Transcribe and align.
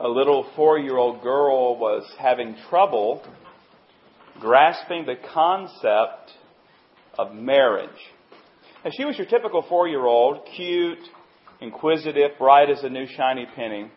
a 0.00 0.08
little 0.08 0.46
four 0.56 0.78
year 0.78 0.96
old 0.96 1.22
girl 1.22 1.78
was 1.78 2.04
having 2.18 2.56
trouble 2.70 3.22
grasping 4.40 5.06
the 5.06 5.16
concept 5.32 6.32
of 7.18 7.34
marriage. 7.34 7.90
Now, 8.84 8.90
she 8.96 9.04
was 9.04 9.16
your 9.16 9.26
typical 9.26 9.64
four 9.68 9.88
year 9.88 10.04
old, 10.04 10.46
cute, 10.56 10.98
inquisitive, 11.60 12.32
bright 12.38 12.70
as 12.70 12.82
a 12.82 12.88
new 12.88 13.06
shiny 13.06 13.46
penny. 13.54 13.90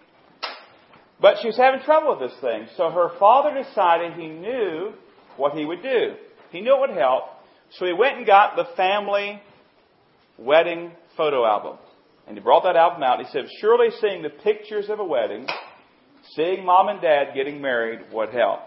But 1.19 1.37
she 1.41 1.47
was 1.47 1.57
having 1.57 1.81
trouble 1.81 2.17
with 2.17 2.29
this 2.29 2.39
thing. 2.41 2.67
So 2.77 2.91
her 2.91 3.17
father 3.19 3.51
decided 3.63 4.13
he 4.13 4.27
knew 4.27 4.93
what 5.37 5.53
he 5.53 5.65
would 5.65 5.81
do. 5.81 6.15
He 6.51 6.61
knew 6.61 6.75
it 6.75 6.89
would 6.89 6.97
help. 6.97 7.23
So 7.77 7.85
he 7.85 7.93
went 7.93 8.17
and 8.17 8.27
got 8.27 8.55
the 8.55 8.65
family 8.75 9.41
wedding 10.37 10.91
photo 11.17 11.45
album. 11.45 11.77
And 12.27 12.37
he 12.37 12.43
brought 12.43 12.63
that 12.63 12.75
album 12.75 13.03
out. 13.03 13.19
He 13.19 13.31
said, 13.31 13.45
surely 13.61 13.89
seeing 14.01 14.21
the 14.21 14.29
pictures 14.29 14.89
of 14.89 14.99
a 14.99 15.05
wedding, 15.05 15.47
seeing 16.33 16.65
mom 16.65 16.89
and 16.89 17.01
dad 17.01 17.33
getting 17.35 17.61
married 17.61 17.99
would 18.11 18.29
help. 18.29 18.61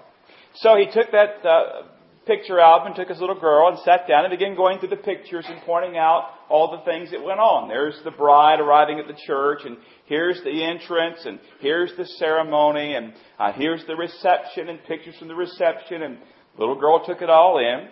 So 0.57 0.77
he 0.77 0.87
took 0.87 1.11
that 1.13 1.47
uh, 1.47 1.83
picture 2.29 2.61
album 2.61 2.93
took 2.95 3.09
his 3.09 3.21
little 3.21 3.41
girl 3.41 3.69
and 3.69 3.79
sat 3.81 4.07
down 4.07 4.25
and 4.25 4.31
began 4.31 4.55
going 4.55 4.79
through 4.79 4.91
the 4.91 4.97
pictures 4.97 5.47
and 5.49 5.61
pointing 5.65 5.97
out 5.97 6.29
all 6.51 6.71
the 6.71 6.91
things 6.91 7.11
that 7.11 7.25
went 7.25 7.41
on. 7.41 7.69
There's 7.69 7.99
the 8.05 8.11
bride 8.11 8.61
arriving 8.61 8.99
at 8.99 9.07
the 9.07 9.19
church, 9.27 9.61
and 9.65 9.79
here's 10.05 10.41
the 10.45 10.65
entrance, 10.65 11.21
and 11.25 11.41
here's 11.61 11.91
the 11.97 12.05
ceremony, 12.05 12.95
and 12.95 13.15
uh, 13.39 13.53
here's 13.53 13.85
the 13.87 13.97
reception, 13.97 14.69
and 14.69 14.79
pictures 14.85 15.17
from 15.19 15.29
the 15.29 15.35
reception, 15.35 16.03
and 16.03 16.19
the 16.19 16.61
little 16.61 16.79
girl 16.79 17.05
took 17.05 17.23
it 17.23 17.31
all 17.31 17.59
in. 17.59 17.89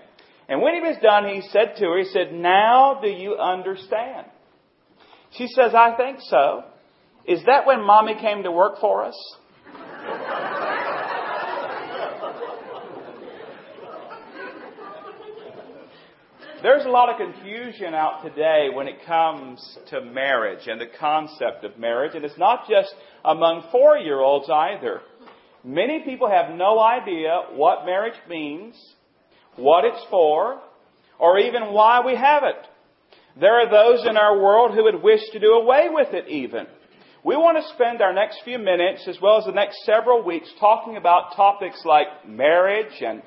And 0.49 0.61
when 0.61 0.75
he 0.75 0.81
was 0.81 0.97
done, 1.03 1.27
he 1.27 1.41
said 1.49 1.75
to 1.79 1.85
her, 1.87 1.99
he 1.99 2.05
said, 2.05 2.33
Now 2.33 3.01
do 3.03 3.09
you 3.09 3.37
understand? 3.37 4.27
She 5.33 5.49
says, 5.49 5.73
I 5.75 5.97
think 5.97 6.19
so. 6.21 6.65
Is 7.27 7.43
that 7.47 7.67
when 7.67 7.85
mommy 7.85 8.15
came 8.21 8.45
to 8.45 8.53
work 8.53 8.81
for 8.81 9.05
us? 9.05 9.17
There's 16.63 16.85
a 16.85 16.89
lot 16.89 17.09
of 17.11 17.17
confusion 17.19 17.95
out 17.95 18.25
today 18.25 18.71
when 18.75 18.89
it 18.89 19.07
comes 19.07 19.79
to 19.91 20.01
marriage 20.01 20.67
and 20.67 20.81
the 20.81 20.89
concept 20.99 21.65
of 21.65 21.79
marriage, 21.79 22.17
and 22.17 22.25
it's 22.25 22.39
not 22.39 22.69
just 22.69 22.93
among 23.25 23.69
four 23.71 23.97
year 23.99 24.19
olds 24.21 24.49
either. 24.51 25.01
Many 25.63 26.03
people 26.05 26.29
have 26.29 26.55
no 26.57 26.81
idea 26.81 27.43
what 27.53 27.87
marriage 27.87 28.19
means, 28.29 28.75
what 29.55 29.85
it's 29.85 30.05
for, 30.11 30.61
or 31.19 31.39
even 31.39 31.73
why 31.73 32.05
we 32.05 32.17
have 32.17 32.43
it. 32.43 32.67
There 33.39 33.61
are 33.61 33.71
those 33.71 34.07
in 34.07 34.17
our 34.17 34.37
world 34.37 34.75
who 34.75 34.85
would 34.85 35.03
wish 35.03 35.21
to 35.33 35.39
do 35.39 35.53
away 35.53 35.89
with 35.91 36.15
it 36.15 36.29
even. 36.29 36.67
We 37.27 37.35
want 37.35 37.59
to 37.61 37.75
spend 37.75 38.03
our 38.03 38.13
next 38.13 38.43
few 38.45 38.57
minutes, 38.57 39.09
as 39.09 39.19
well 39.21 39.39
as 39.39 39.47
the 39.47 39.51
next 39.51 39.85
several 39.85 40.23
weeks, 40.23 40.49
talking 40.61 40.97
about 40.97 41.35
topics 41.35 41.83
like 41.85 42.07
marriage 42.25 43.03
and 43.05 43.21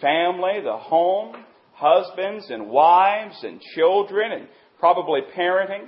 family, 0.00 0.62
the 0.64 0.78
home, 0.78 1.36
husbands 1.74 2.46
and 2.48 2.70
wives 2.70 3.36
and 3.42 3.60
children 3.74 4.32
and 4.32 4.48
probably 4.78 5.20
parenting. 5.36 5.86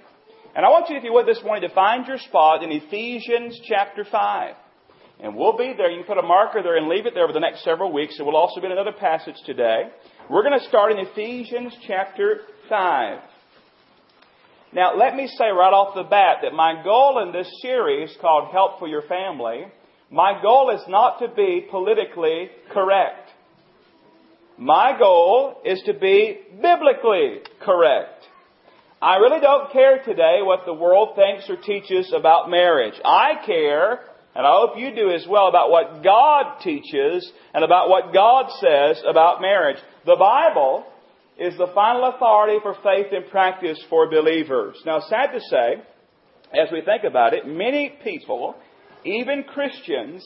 And 0.55 0.67
I 0.67 0.69
want 0.69 0.91
you, 0.91 0.99
if 0.99 1.05
you 1.05 1.15
would, 1.15 1.25
this 1.25 1.41
morning 1.43 1.67
to 1.67 1.75
find 1.75 2.07
your 2.07 2.19
spot 2.19 2.63
in 2.63 2.71
Ephesians 2.71 3.59
chapter 3.67 4.05
5. 4.13 4.55
And 5.21 5.35
we'll 5.35 5.57
be 5.57 5.73
there. 5.75 5.91
You 5.91 6.05
can 6.05 6.17
put 6.17 6.23
a 6.23 6.27
marker 6.27 6.63
there 6.63 6.77
and 6.77 6.87
leave 6.87 7.07
it 7.07 7.15
there 7.15 7.25
over 7.25 7.33
the 7.33 7.41
next 7.41 7.65
several 7.65 7.91
weeks. 7.95 8.17
It 8.21 8.25
will 8.25 8.37
also 8.37 8.61
be 8.61 8.67
another 8.67 8.93
passage 8.93 9.37
today. 9.47 9.85
We're 10.29 10.43
going 10.43 10.61
to 10.61 10.69
start 10.69 10.93
in 10.93 10.99
Ephesians 10.99 11.75
chapter 11.87 12.41
5. 12.69 13.19
Now, 14.75 14.97
let 14.97 15.15
me 15.15 15.29
say 15.29 15.45
right 15.45 15.73
off 15.73 15.95
the 15.95 16.03
bat 16.03 16.39
that 16.43 16.53
my 16.53 16.83
goal 16.83 17.23
in 17.23 17.33
this 17.33 17.49
series 17.63 18.11
called 18.21 18.51
Help 18.51 18.81
for 18.81 18.89
Your 18.89 19.03
Family, 19.03 19.67
my 20.11 20.43
goal 20.43 20.71
is 20.71 20.83
not 20.89 21.21
to 21.21 21.29
be 21.29 21.65
politically 21.71 22.49
correct. 22.73 23.31
My 24.59 24.99
goal 24.99 25.61
is 25.65 25.81
to 25.87 25.95
be 25.95 26.41
biblically 26.61 27.39
correct. 27.61 28.25
I 29.01 29.17
really 29.17 29.41
don't 29.41 29.71
care 29.71 30.03
today 30.03 30.39
what 30.43 30.67
the 30.67 30.75
world 30.75 31.11
thinks 31.15 31.49
or 31.49 31.57
teaches 31.57 32.13
about 32.13 32.51
marriage. 32.51 32.95
I 33.05 33.45
care, 33.47 34.01
and 34.35 34.45
I 34.45 34.51
hope 34.59 34.77
you 34.77 34.93
do 34.93 35.11
as 35.11 35.25
well, 35.29 35.47
about 35.47 35.71
what 35.71 36.03
God 36.03 36.59
teaches 36.65 37.31
and 37.53 37.63
about 37.63 37.89
what 37.91 38.13
God 38.13 38.51
says 38.61 39.01
about 39.09 39.41
marriage. 39.41 39.79
The 40.05 40.17
Bible 40.19 40.85
is 41.39 41.57
the 41.59 41.71
final 41.75 42.07
authority 42.15 42.59
for 42.63 42.75
faith 42.83 43.07
and 43.13 43.29
practice 43.31 43.83
for 43.91 44.09
believers. 44.09 44.77
Now, 44.87 45.01
sad 45.01 45.33
to 45.33 45.41
say, 45.41 45.83
as 46.53 46.71
we 46.71 46.83
think 46.83 47.05
about 47.05 47.35
it, 47.35 47.47
many 47.47 47.99
people, 48.05 48.55
even 49.05 49.43
Christians, 49.45 50.25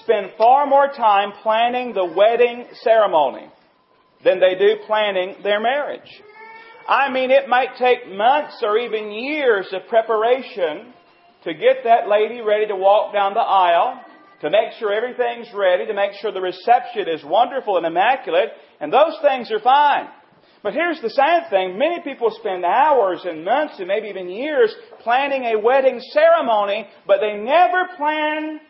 spend 0.00 0.32
far 0.36 0.66
more 0.66 0.88
time 0.88 1.32
planning 1.42 1.94
the 1.94 2.04
wedding 2.04 2.66
ceremony 2.82 3.48
than 4.24 4.40
they 4.40 4.54
do 4.54 4.76
planning 4.86 5.36
their 5.42 5.60
marriage. 5.60 6.22
I 6.88 7.10
mean, 7.10 7.30
it 7.30 7.48
might 7.48 7.76
take 7.78 8.08
months 8.08 8.62
or 8.62 8.78
even 8.78 9.10
years 9.10 9.68
of 9.72 9.88
preparation 9.88 10.92
to 11.44 11.54
get 11.54 11.84
that 11.84 12.08
lady 12.08 12.40
ready 12.40 12.66
to 12.66 12.76
walk 12.76 13.12
down 13.12 13.34
the 13.34 13.40
aisle, 13.40 14.00
to 14.40 14.50
make 14.50 14.72
sure 14.78 14.92
everything's 14.92 15.48
ready, 15.54 15.86
to 15.86 15.94
make 15.94 16.12
sure 16.20 16.32
the 16.32 16.40
reception 16.40 17.08
is 17.08 17.24
wonderful 17.24 17.76
and 17.76 17.86
immaculate, 17.86 18.50
and 18.80 18.92
those 18.92 19.16
things 19.22 19.50
are 19.50 19.60
fine. 19.60 20.08
But 20.62 20.74
here's 20.74 21.00
the 21.00 21.10
sad 21.10 21.50
thing. 21.50 21.76
Many 21.76 22.00
people 22.02 22.30
spend 22.38 22.64
hours 22.64 23.22
and 23.24 23.44
months 23.44 23.74
and 23.78 23.88
maybe 23.88 24.08
even 24.08 24.28
years 24.28 24.72
planning 25.00 25.44
a 25.44 25.58
wedding 25.58 26.00
ceremony, 26.12 26.86
but 27.06 27.18
they 27.20 27.34
never 27.34 27.88
plan 27.96 28.60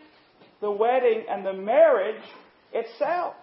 the 0.62 0.70
wedding 0.70 1.24
and 1.28 1.44
the 1.44 1.52
marriage 1.52 2.22
itself. 2.72 3.34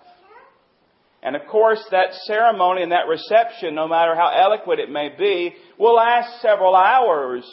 And 1.22 1.36
of 1.36 1.46
course, 1.48 1.84
that 1.92 2.14
ceremony 2.26 2.82
and 2.82 2.92
that 2.92 3.08
reception, 3.08 3.76
no 3.76 3.88
matter 3.88 4.16
how 4.16 4.30
eloquent 4.30 4.80
it 4.80 4.90
may 4.90 5.10
be, 5.18 5.54
will 5.78 5.96
last 5.96 6.42
several 6.42 6.76
hours. 6.76 7.44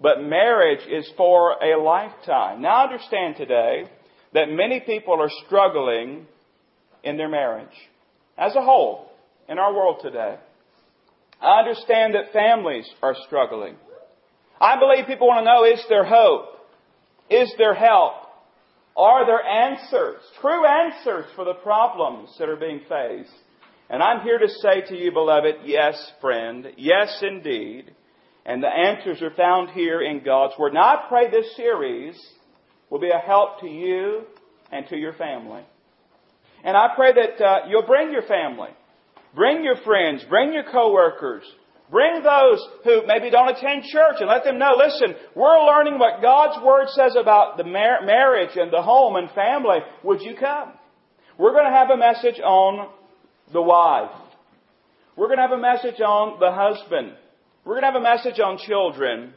But 0.00 0.22
marriage 0.22 0.84
is 0.90 1.08
for 1.16 1.52
a 1.62 1.80
lifetime. 1.80 2.62
Now 2.62 2.84
understand 2.84 3.36
today 3.36 3.84
that 4.32 4.48
many 4.48 4.80
people 4.80 5.20
are 5.20 5.30
struggling 5.46 6.26
in 7.04 7.16
their 7.16 7.28
marriage. 7.28 7.68
As 8.38 8.56
a 8.56 8.62
whole, 8.62 9.11
in 9.52 9.58
our 9.58 9.74
world 9.74 9.98
today. 10.00 10.36
I 11.40 11.58
understand 11.58 12.14
that 12.14 12.32
families 12.32 12.88
are 13.02 13.14
struggling. 13.26 13.76
I 14.58 14.78
believe 14.78 15.06
people 15.06 15.26
want 15.26 15.40
to 15.40 15.44
know, 15.44 15.64
is 15.64 15.84
there 15.90 16.04
hope? 16.04 16.58
Is 17.28 17.52
there 17.58 17.74
help? 17.74 18.14
Are 18.96 19.26
there 19.26 19.44
answers, 19.44 20.22
true 20.40 20.66
answers 20.66 21.26
for 21.36 21.44
the 21.44 21.54
problems 21.54 22.34
that 22.38 22.48
are 22.48 22.56
being 22.56 22.80
faced? 22.88 23.34
And 23.90 24.02
I'm 24.02 24.22
here 24.22 24.38
to 24.38 24.48
say 24.48 24.80
to 24.88 24.96
you, 24.96 25.12
beloved, 25.12 25.56
yes, 25.66 26.12
friend, 26.22 26.68
yes, 26.78 27.22
indeed. 27.22 27.92
And 28.46 28.62
the 28.62 28.68
answers 28.68 29.20
are 29.20 29.34
found 29.34 29.70
here 29.70 30.00
in 30.00 30.24
God's 30.24 30.54
Word. 30.58 30.72
Now, 30.72 30.82
I 30.82 31.04
pray 31.08 31.30
this 31.30 31.54
series 31.56 32.18
will 32.88 33.00
be 33.00 33.10
a 33.10 33.18
help 33.18 33.60
to 33.60 33.68
you 33.68 34.22
and 34.70 34.86
to 34.88 34.96
your 34.96 35.12
family. 35.12 35.62
And 36.64 36.74
I 36.74 36.88
pray 36.96 37.12
that 37.12 37.44
uh, 37.44 37.58
you'll 37.68 37.86
bring 37.86 38.12
your 38.12 38.22
family, 38.22 38.70
bring 39.34 39.64
your 39.64 39.76
friends, 39.84 40.24
bring 40.28 40.52
your 40.52 40.64
coworkers, 40.70 41.44
Bring 41.92 42.22
those 42.22 42.66
who 42.84 43.06
maybe 43.06 43.28
don't 43.28 43.50
attend 43.50 43.84
church 43.84 44.16
and 44.20 44.26
let 44.26 44.44
them 44.44 44.58
know, 44.58 44.72
listen, 44.78 45.14
we're 45.36 45.66
learning 45.66 45.98
what 45.98 46.22
God's 46.22 46.64
Word 46.64 46.88
says 46.88 47.14
about 47.20 47.58
the 47.58 47.64
mar- 47.64 48.02
marriage 48.02 48.56
and 48.56 48.72
the 48.72 48.80
home 48.80 49.16
and 49.16 49.30
family. 49.32 49.80
Would 50.02 50.22
you 50.22 50.34
come? 50.34 50.72
We're 51.36 51.52
going 51.52 51.70
to 51.70 51.76
have 51.76 51.90
a 51.90 51.98
message 51.98 52.40
on 52.40 52.88
the 53.52 53.60
wife. 53.60 54.10
We're 55.16 55.26
going 55.26 55.36
to 55.36 55.42
have 55.42 55.52
a 55.52 55.60
message 55.60 56.00
on 56.00 56.40
the 56.40 56.50
husband. 56.50 57.12
We're 57.66 57.74
going 57.74 57.82
to 57.82 57.92
have 57.92 58.00
a 58.00 58.00
message 58.00 58.40
on 58.40 58.56
children. 58.56 59.34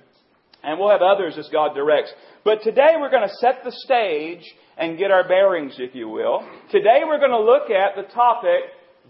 And 0.63 0.79
we'll 0.79 0.91
have 0.91 1.01
others 1.01 1.37
as 1.37 1.49
God 1.51 1.75
directs. 1.75 2.13
But 2.45 2.63
today 2.63 2.95
we're 2.97 3.11
going 3.11 3.27
to 3.27 3.35
set 3.35 3.65
the 3.65 3.71
stage 3.71 4.43
and 4.77 4.97
get 4.97 5.11
our 5.11 5.27
bearings, 5.27 5.75
if 5.77 5.93
you 5.93 6.07
will. 6.07 6.47
Today 6.71 7.01
we're 7.05 7.19
going 7.19 7.31
to 7.31 7.43
look 7.43 7.69
at 7.69 7.97
the 7.97 8.11
topic, 8.13 8.61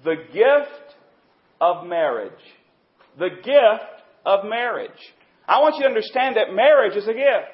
the 0.06 0.16
gift 0.32 0.96
of 1.60 1.86
marriage 1.86 2.32
the 3.18 3.30
gift 3.30 4.04
of 4.26 4.46
marriage. 4.46 4.92
I 5.48 5.62
want 5.62 5.76
you 5.76 5.84
to 5.84 5.90
understand 5.90 6.36
that 6.36 6.54
marriage 6.54 6.96
is 6.96 7.08
a 7.08 7.14
gift. 7.14 7.54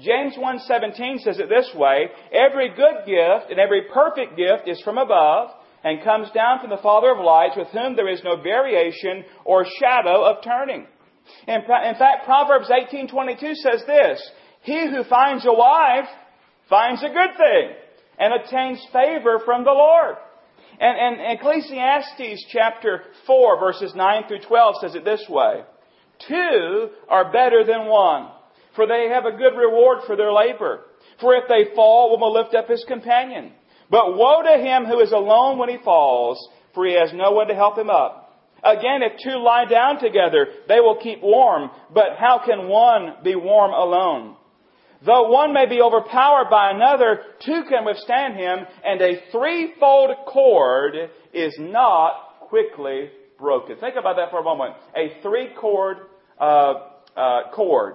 James 0.00 0.36
1:17 0.36 1.20
says 1.20 1.38
it 1.38 1.48
this 1.48 1.72
way, 1.74 2.10
every 2.32 2.68
good 2.70 3.06
gift 3.06 3.50
and 3.50 3.58
every 3.58 3.82
perfect 3.92 4.36
gift 4.36 4.68
is 4.68 4.80
from 4.82 4.98
above 4.98 5.50
and 5.82 6.02
comes 6.02 6.30
down 6.32 6.60
from 6.60 6.70
the 6.70 6.82
Father 6.82 7.10
of 7.10 7.24
lights 7.24 7.56
with 7.56 7.68
whom 7.68 7.96
there 7.96 8.08
is 8.08 8.22
no 8.24 8.36
variation 8.36 9.24
or 9.44 9.64
shadow 9.80 10.24
of 10.24 10.42
turning. 10.42 10.86
In, 11.46 11.62
fact, 11.62 12.24
Proverbs 12.24 12.70
18:22 12.70 13.54
says 13.54 13.84
this, 13.86 14.30
he 14.62 14.86
who 14.88 15.04
finds 15.04 15.46
a 15.46 15.52
wife 15.52 16.08
finds 16.68 17.02
a 17.02 17.08
good 17.08 17.36
thing 17.36 17.74
and 18.18 18.34
obtains 18.34 18.84
favor 18.92 19.40
from 19.44 19.64
the 19.64 19.72
Lord. 19.72 20.16
And, 20.80 21.20
and 21.20 21.38
Ecclesiastes 21.38 22.46
chapter 22.52 23.02
4 23.26 23.58
verses 23.60 23.94
9 23.94 24.28
through 24.28 24.42
12 24.46 24.74
says 24.80 24.94
it 24.94 25.04
this 25.04 25.24
way. 25.28 25.62
Two 26.26 26.90
are 27.08 27.32
better 27.32 27.64
than 27.64 27.86
one. 27.86 28.30
for 28.74 28.86
they 28.86 29.08
have 29.12 29.24
a 29.24 29.36
good 29.36 29.56
reward 29.56 29.98
for 30.06 30.14
their 30.14 30.32
labor. 30.32 30.84
For 31.20 31.34
if 31.34 31.48
they 31.48 31.74
fall, 31.74 32.12
one 32.12 32.20
will 32.20 32.32
lift 32.32 32.54
up 32.54 32.68
his 32.68 32.84
companion. 32.86 33.52
But 33.90 34.16
woe 34.16 34.42
to 34.42 34.62
him 34.62 34.84
who 34.84 35.00
is 35.00 35.10
alone 35.10 35.58
when 35.58 35.68
he 35.68 35.78
falls, 35.84 36.48
for 36.74 36.86
he 36.86 36.94
has 36.94 37.10
no 37.12 37.32
one 37.32 37.48
to 37.48 37.54
help 37.54 37.76
him 37.76 37.90
up. 37.90 38.28
Again, 38.62 39.02
if 39.02 39.20
two 39.22 39.38
lie 39.38 39.64
down 39.64 39.98
together, 40.00 40.46
they 40.68 40.80
will 40.80 40.98
keep 41.00 41.22
warm. 41.22 41.70
But 41.92 42.18
how 42.18 42.40
can 42.44 42.68
one 42.68 43.14
be 43.24 43.34
warm 43.34 43.72
alone? 43.72 44.36
Though 45.04 45.30
one 45.30 45.52
may 45.52 45.66
be 45.66 45.80
overpowered 45.80 46.50
by 46.50 46.72
another, 46.72 47.20
two 47.44 47.62
can 47.68 47.84
withstand 47.84 48.34
him, 48.34 48.66
and 48.84 49.00
a 49.00 49.22
threefold 49.30 50.10
cord 50.26 50.94
is 51.32 51.56
not 51.58 52.40
quickly 52.48 53.10
broken. 53.38 53.76
Think 53.78 53.94
about 53.96 54.16
that 54.16 54.30
for 54.30 54.40
a 54.40 54.44
moment. 54.44 54.74
A 54.96 55.20
three 55.22 55.50
cord 55.58 55.98
uh, 56.40 56.74
uh, 57.16 57.50
cord. 57.54 57.94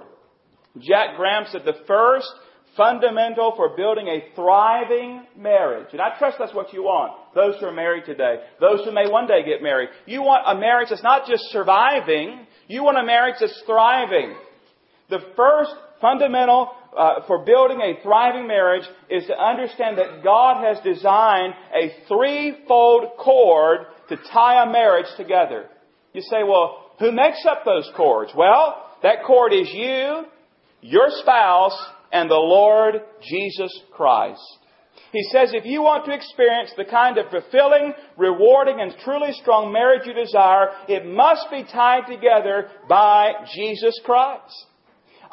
Jack 0.80 1.18
Graham 1.18 1.44
said 1.52 1.64
the 1.66 1.84
first 1.86 2.32
fundamental 2.76 3.54
for 3.56 3.76
building 3.76 4.08
a 4.08 4.34
thriving 4.36 5.26
marriage. 5.38 5.90
And 5.92 6.02
I 6.02 6.18
trust 6.18 6.38
that's 6.40 6.54
what 6.54 6.74
you 6.74 6.84
want. 6.84 7.14
Those 7.36 7.56
who 7.60 7.68
are 7.68 7.74
married 7.74 8.06
today. 8.06 8.38
Those 8.60 8.84
who 8.84 8.92
may 8.92 9.10
one 9.10 9.28
day 9.28 9.44
get 9.46 9.62
married. 9.62 9.90
You 10.06 10.22
want 10.22 10.44
a 10.48 10.60
marriage 10.60 10.88
that's 10.90 11.04
not 11.04 11.28
just 11.28 11.44
surviving. 11.52 12.48
You 12.68 12.84
want 12.84 12.98
a 12.98 13.06
marriage 13.06 13.36
that's 13.40 13.62
thriving. 13.68 14.36
The 15.10 15.20
first 15.36 15.72
fundamental 16.02 16.72
uh, 16.98 17.26
for 17.28 17.46
building 17.46 17.82
a 17.82 18.02
thriving 18.02 18.48
marriage 18.48 18.86
is 19.10 19.26
to 19.28 19.38
understand 19.38 19.98
that 19.98 20.24
God 20.24 20.64
has 20.64 20.84
designed 20.84 21.54
a 21.74 21.94
threefold 22.08 23.18
cord 23.18 23.82
to 24.10 24.18
tie 24.32 24.64
a 24.64 24.72
marriage 24.72 25.08
together. 25.18 25.70
You 26.14 26.22
say, 26.22 26.44
well, 26.44 26.92
who 27.00 27.12
makes 27.12 27.46
up 27.50 27.66
those 27.66 27.90
cords? 27.96 28.32
Well, 28.36 28.84
that 29.02 29.24
cord 29.26 29.54
is 29.54 29.70
you, 29.74 30.26
your 30.82 31.08
spouse, 31.10 31.78
and 32.12 32.30
the 32.30 32.36
Lord 32.36 33.02
Jesus 33.22 33.72
Christ. 33.92 34.42
He 35.12 35.24
says 35.32 35.52
if 35.54 35.66
you 35.66 35.82
want 35.82 36.06
to 36.06 36.14
experience 36.14 36.72
the 36.76 36.86
kind 36.86 37.18
of 37.18 37.30
fulfilling, 37.30 37.94
rewarding, 38.18 38.82
and 38.82 38.96
truly 39.04 39.32
strong 39.34 39.72
marriage 39.72 40.08
you 40.08 40.14
desire, 40.14 40.70
it 40.88 41.06
must 41.06 41.48
be 41.52 41.64
tied 41.64 42.08
together 42.08 42.70
by 42.90 43.34
Jesus 43.56 44.00
Christ. 44.04 44.66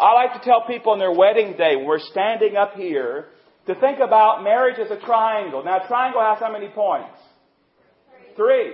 I 0.01 0.15
like 0.15 0.33
to 0.33 0.45
tell 0.45 0.67
people 0.67 0.93
on 0.93 0.99
their 0.99 1.13
wedding 1.13 1.57
day, 1.59 1.77
we're 1.77 1.99
standing 1.99 2.57
up 2.57 2.75
here, 2.75 3.27
to 3.67 3.75
think 3.75 3.99
about 4.01 4.43
marriage 4.43 4.79
as 4.79 4.91
a 4.91 4.99
triangle. 4.99 5.63
Now, 5.63 5.85
a 5.85 5.87
triangle 5.87 6.23
has 6.23 6.39
how 6.41 6.51
many 6.51 6.69
points? 6.69 7.19
Three. 8.35 8.73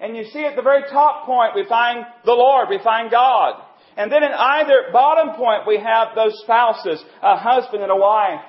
And 0.00 0.14
you 0.14 0.24
see 0.24 0.44
at 0.44 0.54
the 0.54 0.62
very 0.62 0.82
top 0.92 1.24
point, 1.24 1.54
we 1.54 1.64
find 1.66 2.04
the 2.26 2.32
Lord, 2.32 2.68
we 2.68 2.78
find 2.84 3.10
God. 3.10 3.62
And 3.96 4.12
then 4.12 4.22
in 4.22 4.32
either 4.32 4.92
bottom 4.92 5.34
point, 5.36 5.66
we 5.66 5.78
have 5.78 6.08
those 6.14 6.38
spouses, 6.42 7.02
a 7.22 7.36
husband 7.36 7.82
and 7.82 7.90
a 7.90 7.96
wife. 7.96 8.42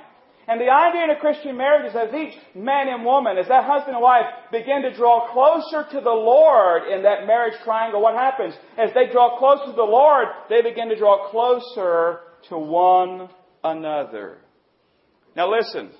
And 0.48 0.62
the 0.62 0.70
idea 0.70 1.04
in 1.04 1.10
a 1.10 1.20
Christian 1.20 1.58
marriage 1.58 1.90
is 1.90 1.96
as 1.96 2.14
each 2.14 2.34
man 2.56 2.88
and 2.88 3.04
woman, 3.04 3.38
as 3.38 3.50
that 3.50 3.66
husband 3.66 3.96
and 3.96 4.04
wife 4.04 4.26
begin 4.50 4.82
to 4.84 4.96
draw 4.96 5.32
closer 5.34 5.90
to 5.92 6.02
the 6.02 6.10
Lord 6.10 6.84
in 6.90 7.04
that 7.04 7.28
marriage 7.28 7.56
triangle, 7.66 8.02
what 8.02 8.16
happens? 8.16 8.54
As 8.78 8.92
they 8.94 9.12
draw 9.12 9.38
closer 9.38 9.72
to 9.72 9.76
the 9.76 9.84
Lord, 9.84 10.28
they 10.50 10.62
begin 10.62 10.88
to 10.88 10.98
draw 10.98 11.30
closer 11.30 12.20
to 12.48 12.58
one 12.58 13.30
another. 13.62 14.38
Now 15.36 15.52
listen. 15.52 15.92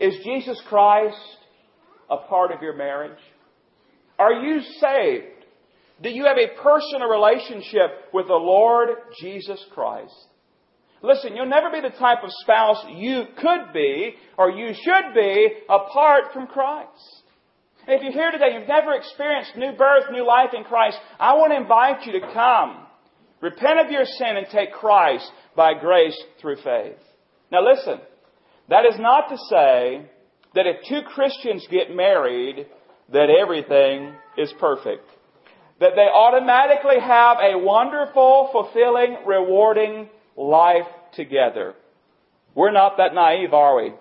Is 0.00 0.14
Jesus 0.24 0.60
Christ 0.68 1.16
a 2.10 2.16
part 2.16 2.50
of 2.50 2.62
your 2.62 2.74
marriage? 2.74 3.20
Are 4.18 4.32
you 4.32 4.62
saved? 4.80 5.44
Do 6.02 6.08
you 6.08 6.24
have 6.24 6.38
a 6.38 6.60
personal 6.62 7.08
relationship 7.08 7.90
with 8.12 8.26
the 8.26 8.34
Lord 8.34 8.88
Jesus 9.20 9.64
Christ? 9.72 10.14
Listen, 11.02 11.34
you'll 11.34 11.46
never 11.46 11.70
be 11.70 11.80
the 11.80 11.96
type 11.96 12.22
of 12.22 12.30
spouse 12.42 12.84
you 12.90 13.24
could 13.36 13.72
be 13.72 14.14
or 14.38 14.50
you 14.50 14.72
should 14.72 15.14
be 15.14 15.48
apart 15.68 16.32
from 16.32 16.46
Christ. 16.46 17.22
If 17.88 18.02
you're 18.02 18.12
here 18.12 18.30
today, 18.30 18.54
you've 18.54 18.68
never 18.68 18.94
experienced 18.94 19.56
new 19.56 19.72
birth, 19.72 20.04
new 20.12 20.24
life 20.26 20.50
in 20.56 20.62
Christ, 20.62 20.98
I 21.18 21.34
want 21.34 21.52
to 21.52 21.60
invite 21.60 22.06
you 22.06 22.12
to 22.20 22.32
come. 22.32 22.86
Repent 23.40 23.80
of 23.80 23.90
your 23.90 24.04
sin 24.04 24.36
and 24.36 24.46
take 24.52 24.72
Christ 24.72 25.28
by 25.56 25.74
grace 25.74 26.16
through 26.40 26.56
faith. 26.62 26.98
Now 27.50 27.68
listen, 27.68 27.98
that 28.68 28.84
is 28.86 28.98
not 29.00 29.28
to 29.30 29.36
say 29.50 30.08
that 30.54 30.66
if 30.66 30.76
two 30.88 31.00
Christians 31.12 31.66
get 31.68 31.94
married, 31.94 32.66
that 33.12 33.28
everything 33.28 34.14
is 34.38 34.54
perfect 34.60 35.08
that 35.82 35.96
they 35.96 36.06
automatically 36.14 37.00
have 37.00 37.38
a 37.42 37.58
wonderful, 37.58 38.50
fulfilling, 38.52 39.16
rewarding 39.26 40.08
life 40.36 40.86
together. 41.14 41.74
We're 42.54 42.72
not 42.72 42.96
that 42.98 43.14
naive, 43.14 43.54
are 43.54 43.76
we? 43.76 43.92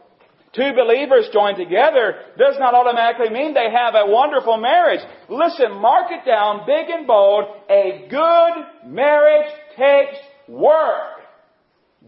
Two 0.54 0.74
believers 0.76 1.30
joined 1.32 1.58
together 1.58 2.16
does 2.38 2.56
not 2.60 2.74
automatically 2.74 3.30
mean 3.30 3.54
they 3.54 3.72
have 3.72 3.96
a 3.96 4.12
wonderful 4.12 4.58
marriage. 4.58 5.00
Listen, 5.30 5.80
mark 5.80 6.12
it 6.12 6.26
down 6.26 6.66
big 6.66 6.90
and 6.90 7.08
bold. 7.08 7.46
A 7.70 8.06
good 8.10 8.92
marriage 8.92 9.50
takes 9.78 10.18
work. 10.50 11.22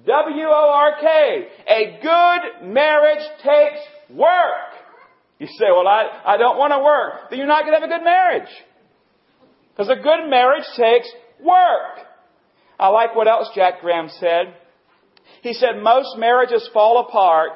W-O-R-K. 0.06 1.48
A 1.68 2.00
good 2.02 2.68
marriage 2.68 3.26
takes 3.44 3.80
work. 4.10 4.74
You 5.40 5.48
say, 5.48 5.68
well, 5.70 5.88
I, 5.88 6.22
I 6.26 6.38
don't 6.38 6.58
want 6.58 6.74
to 6.74 6.80
work. 6.80 7.30
Then 7.30 7.40
you're 7.40 7.48
not 7.48 7.64
going 7.64 7.76
to 7.76 7.80
have 7.80 7.90
a 7.90 7.94
good 7.94 8.04
marriage. 8.04 8.50
Because 9.72 9.90
a 9.90 10.02
good 10.02 10.30
marriage 10.30 10.66
takes 10.76 11.10
work. 11.40 12.06
I 12.84 12.90
like 12.90 13.16
what 13.16 13.30
else 13.30 13.48
Jack 13.56 13.80
Graham 13.80 14.10
said. 14.20 14.54
He 15.42 15.54
said 15.54 15.82
most 15.82 16.18
marriages 16.18 16.70
fall 16.74 17.00
apart. 17.08 17.52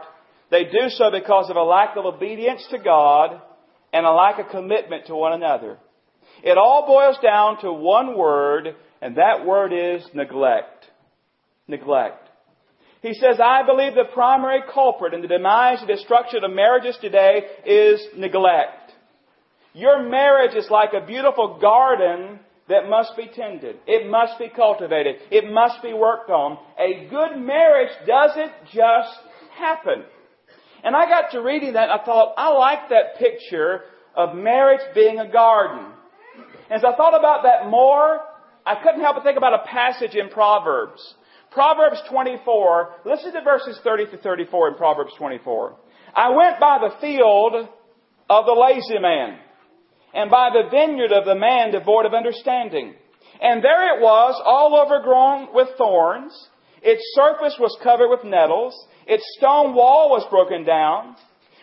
They 0.50 0.64
do 0.64 0.88
so 0.88 1.12
because 1.12 1.50
of 1.50 1.58
a 1.58 1.64
lack 1.64 1.98
of 1.98 2.06
obedience 2.06 2.66
to 2.72 2.78
God 2.78 3.42
and 3.92 4.06
a 4.06 4.12
lack 4.14 4.40
of 4.40 4.48
commitment 4.48 5.08
to 5.08 5.16
one 5.16 5.34
another. 5.34 5.80
It 6.46 6.58
all 6.58 6.88
boils 6.88 7.18
down 7.22 7.60
to 7.60 7.74
one 7.74 8.18
word, 8.18 8.74
and 9.02 9.18
that 9.18 9.46
word 9.46 9.74
is 9.74 10.08
neglect. 10.14 10.86
Neglect. 11.68 12.30
He 13.02 13.14
says, 13.14 13.38
I 13.44 13.64
believe 13.66 13.96
the 13.96 14.14
primary 14.14 14.62
culprit 14.74 15.14
in 15.14 15.22
the 15.22 15.28
demise 15.28 15.80
and 15.80 15.90
destruction 15.90 16.46
of 16.46 16.52
marriages 16.52 16.98
today 17.02 17.42
is 17.66 18.02
neglect. 18.16 18.94
Your 19.74 20.10
marriage 20.10 20.56
is 20.56 20.70
like 20.70 20.92
a 20.94 21.06
beautiful 21.06 21.60
garden 21.60 22.40
that 22.70 22.90
must 22.90 23.16
be 23.16 23.28
tended. 23.34 23.78
It 23.88 24.10
must 24.10 24.38
be 24.40 24.50
cultivated. 24.50 25.16
It 25.32 25.52
must 25.52 25.82
be 25.82 25.94
worked 25.94 26.30
on. 26.30 26.58
A 26.78 27.08
good 27.10 27.40
marriage 27.40 27.92
doesn't 28.06 28.52
just 28.74 29.18
happen. 29.58 30.04
And 30.84 30.96
I 30.96 31.06
got 31.06 31.32
to 31.32 31.42
reading 31.42 31.74
that 31.74 31.90
and 31.90 32.02
I 32.02 32.04
thought, 32.04 32.34
I 32.38 32.50
like 32.50 32.90
that 32.90 33.18
picture 33.18 33.82
of 34.16 34.36
marriage 34.36 34.82
being 34.94 35.20
a 35.20 35.32
garden. 35.32 35.94
As 36.70 36.84
I 36.84 36.96
thought 36.96 37.18
about 37.18 37.44
that 37.44 37.70
more, 37.70 38.20
I 38.66 38.76
couldn't 38.84 39.02
help 39.02 39.16
but 39.16 39.24
think 39.24 39.38
about 39.38 39.54
a 39.54 39.68
passage 39.68 40.16
in 40.16 40.30
Proverbs. 40.30 41.02
Proverbs 41.52 42.02
24, 42.10 42.96
listen 43.06 43.34
to 43.34 43.42
verses 43.42 43.80
30 43.84 44.08
to 44.12 44.18
34 44.18 44.70
in 44.70 44.76
Proverbs 44.76 45.14
24. 45.18 45.78
I 46.14 46.30
went 46.30 46.60
by 46.60 46.80
the 46.82 47.00
field 47.00 47.70
of 48.30 48.46
the 48.46 48.52
lazy 48.52 49.00
man 49.00 49.40
and 50.14 50.30
by 50.30 50.50
the 50.50 50.70
vineyard 50.70 51.12
of 51.12 51.26
the 51.26 51.36
man 51.36 51.72
devoid 51.72 52.06
of 52.06 52.14
understanding. 52.14 52.96
And 53.42 53.64
there 53.64 53.98
it 53.98 54.02
was, 54.02 54.42
all 54.46 54.80
overgrown 54.80 55.54
with 55.54 55.70
thorns. 55.78 56.34
Its 56.82 57.04
surface 57.14 57.58
was 57.60 57.78
covered 57.84 58.10
with 58.10 58.24
nettles. 58.24 58.74
Its 59.06 59.24
stone 59.38 59.74
wall 59.74 60.10
was 60.10 60.26
broken 60.30 60.64
down. 60.64 61.16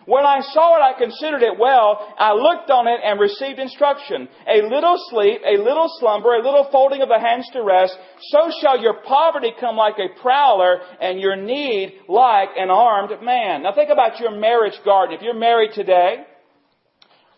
When 0.05 0.23
I 0.23 0.41
saw 0.53 0.77
it, 0.77 0.81
I 0.81 0.93
considered 0.97 1.41
it 1.41 1.57
well. 1.57 2.13
I 2.19 2.33
looked 2.33 2.69
on 2.69 2.87
it 2.87 2.99
and 3.03 3.19
received 3.19 3.57
instruction. 3.57 4.29
A 4.47 4.61
little 4.61 4.97
sleep, 5.09 5.41
a 5.43 5.57
little 5.57 5.89
slumber, 5.99 6.35
a 6.35 6.45
little 6.45 6.69
folding 6.71 7.01
of 7.01 7.09
the 7.09 7.19
hands 7.19 7.49
to 7.53 7.63
rest. 7.63 7.97
So 8.29 8.51
shall 8.61 8.79
your 8.79 9.01
poverty 9.01 9.51
come 9.59 9.77
like 9.77 9.97
a 9.97 10.21
prowler 10.21 10.79
and 11.01 11.19
your 11.19 11.35
need 11.35 11.93
like 12.07 12.49
an 12.55 12.69
armed 12.69 13.19
man. 13.23 13.63
Now 13.63 13.73
think 13.73 13.89
about 13.89 14.19
your 14.19 14.31
marriage 14.31 14.79
garden. 14.85 15.15
If 15.15 15.23
you're 15.23 15.33
married 15.33 15.71
today, 15.73 16.23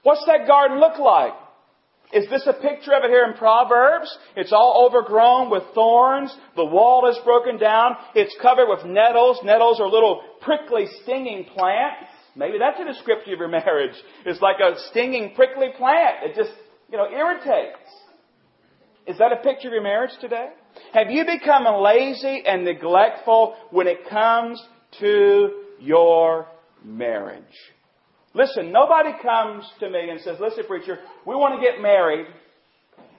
What's 0.08 0.26
that 0.28 0.48
garden 0.48 0.80
look 0.80 1.00
like? 1.00 1.34
Is 2.14 2.30
this 2.30 2.48
a 2.48 2.54
picture 2.54 2.94
of 2.94 3.04
it 3.04 3.10
here 3.10 3.26
in 3.26 3.34
Proverbs? 3.34 4.08
It's 4.38 4.54
all 4.54 4.88
overgrown 4.88 5.50
with 5.50 5.64
thorns. 5.76 6.34
The 6.56 6.64
wall 6.64 7.10
is 7.10 7.18
broken 7.26 7.58
down. 7.58 7.98
It's 8.16 8.34
covered 8.42 8.70
with 8.70 8.86
nettles. 8.86 9.42
Nettles 9.44 9.82
are 9.82 9.90
little 9.90 10.22
prickly, 10.40 10.86
stinging 11.04 11.44
plants. 11.54 12.10
Maybe 12.38 12.58
that's 12.58 12.80
a 12.80 12.86
description 12.86 13.34
of 13.34 13.40
your 13.40 13.50
marriage. 13.50 14.02
It's 14.26 14.40
like 14.40 14.62
a 14.62 14.80
stinging, 14.92 15.36
prickly 15.36 15.72
plant. 15.78 16.24
It 16.24 16.38
just, 16.38 16.56
you 16.90 16.98
know, 16.98 17.10
irritates. 17.12 17.90
Is 19.08 19.18
that 19.18 19.34
a 19.34 19.44
picture 19.44 19.68
of 19.68 19.74
your 19.74 19.84
marriage 19.84 20.12
today? 20.22 20.52
Have 20.94 21.12
you 21.12 21.26
become 21.26 21.66
lazy 21.84 22.44
and 22.48 22.64
neglectful 22.64 23.58
when 23.72 23.88
it 23.88 24.08
comes 24.10 24.66
to 25.02 25.64
your 25.82 26.48
marriage? 26.82 27.44
Listen, 28.34 28.72
nobody 28.72 29.12
comes 29.22 29.66
to 29.80 29.90
me 29.90 30.10
and 30.10 30.20
says, 30.22 30.38
listen, 30.40 30.66
preacher, 30.68 31.00
we 31.26 31.36
want 31.36 31.60
to 31.60 31.66
get 31.66 31.82
married. 31.82 32.28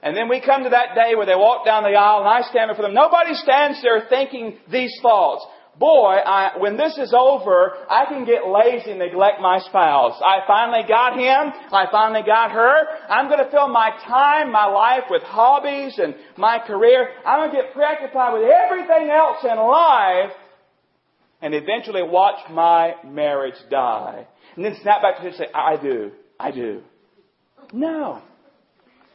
And 0.03 0.17
then 0.17 0.29
we 0.29 0.41
come 0.41 0.62
to 0.65 0.71
that 0.71 0.95
day 0.95 1.17
where 1.17 1.27
they 1.27 1.35
walk 1.35 1.65
down 1.65 1.83
the 1.83 1.99
aisle 1.99 2.21
and 2.21 2.29
I 2.29 2.43
stand 2.49 2.69
before 2.69 2.85
them. 2.85 2.95
Nobody 2.95 3.35
stands 3.35 3.83
there 3.83 4.07
thinking 4.09 4.59
these 4.71 4.97
thoughts. 5.03 5.45
Boy, 5.79 6.17
I, 6.19 6.59
when 6.59 6.77
this 6.77 6.99
is 6.99 7.15
over, 7.17 7.73
I 7.88 8.05
can 8.07 8.25
get 8.25 8.47
lazy 8.47 8.91
and 8.91 8.99
neglect 8.99 9.41
my 9.41 9.61
spouse. 9.61 10.21
I 10.21 10.45
finally 10.47 10.83
got 10.88 11.15
him. 11.15 11.53
I 11.73 11.87
finally 11.91 12.23
got 12.27 12.50
her. 12.50 13.09
I'm 13.09 13.29
going 13.29 13.45
to 13.45 13.50
fill 13.50 13.69
my 13.69 13.91
time, 14.05 14.50
my 14.50 14.67
life 14.67 15.05
with 15.09 15.23
hobbies 15.23 15.99
and 15.99 16.17
my 16.37 16.59
career. 16.59 17.11
I'm 17.25 17.41
going 17.41 17.50
to 17.50 17.62
get 17.62 17.75
preoccupied 17.75 18.35
with 18.35 18.50
everything 18.50 19.11
else 19.11 19.38
in 19.45 19.57
life 19.57 20.33
and 21.41 21.55
eventually 21.55 22.03
watch 22.03 22.38
my 22.50 22.95
marriage 23.05 23.59
die. 23.71 24.27
And 24.59 24.65
then 24.65 24.77
snap 24.83 25.03
back 25.03 25.19
to 25.19 25.23
it 25.23 25.29
and 25.29 25.37
say, 25.37 25.47
I 25.55 25.77
do. 25.81 26.11
I 26.41 26.50
do. 26.50 26.83
No. 27.73 28.21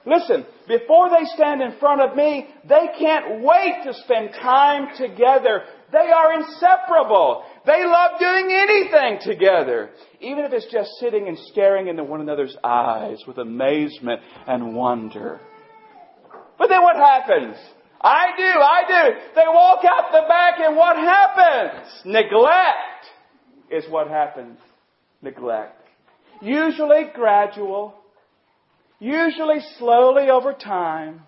Listen, 0.05 0.45
before 0.69 1.09
they 1.09 1.25
stand 1.35 1.61
in 1.61 1.77
front 1.81 1.99
of 1.99 2.15
me, 2.15 2.47
they 2.63 2.87
can't 2.97 3.41
wait 3.41 3.81
to 3.83 3.93
spend 4.05 4.29
time 4.41 4.95
together. 4.95 5.63
They 5.91 5.97
are 5.97 6.39
inseparable. 6.39 7.43
They 7.65 7.83
love 7.83 8.21
doing 8.21 8.51
anything 8.53 9.19
together. 9.21 9.89
Even 10.21 10.45
if 10.45 10.53
it's 10.53 10.71
just 10.71 10.91
sitting 11.01 11.27
and 11.27 11.37
staring 11.51 11.89
into 11.89 12.05
one 12.05 12.21
another's 12.21 12.55
eyes 12.63 13.17
with 13.27 13.37
amazement 13.37 14.21
and 14.47 14.73
wonder. 14.73 15.41
But 16.57 16.69
then 16.69 16.81
what 16.83 16.95
happens? 16.95 17.57
I 17.99 18.27
do, 18.37 18.43
I 18.45 18.83
do. 18.87 19.19
They 19.35 19.45
walk 19.45 19.83
out 19.83 20.09
the 20.13 20.23
back 20.25 20.53
and 20.59 20.77
what 20.77 20.95
happens? 20.95 21.85
Neglect 22.05 23.07
is 23.69 23.83
what 23.91 24.07
happens. 24.07 24.57
Neglect. 25.23 25.79
Usually 26.41 27.05
gradual 27.15 27.95
usually 29.03 29.59
slowly 29.77 30.29
over 30.29 30.53
time, 30.53 31.21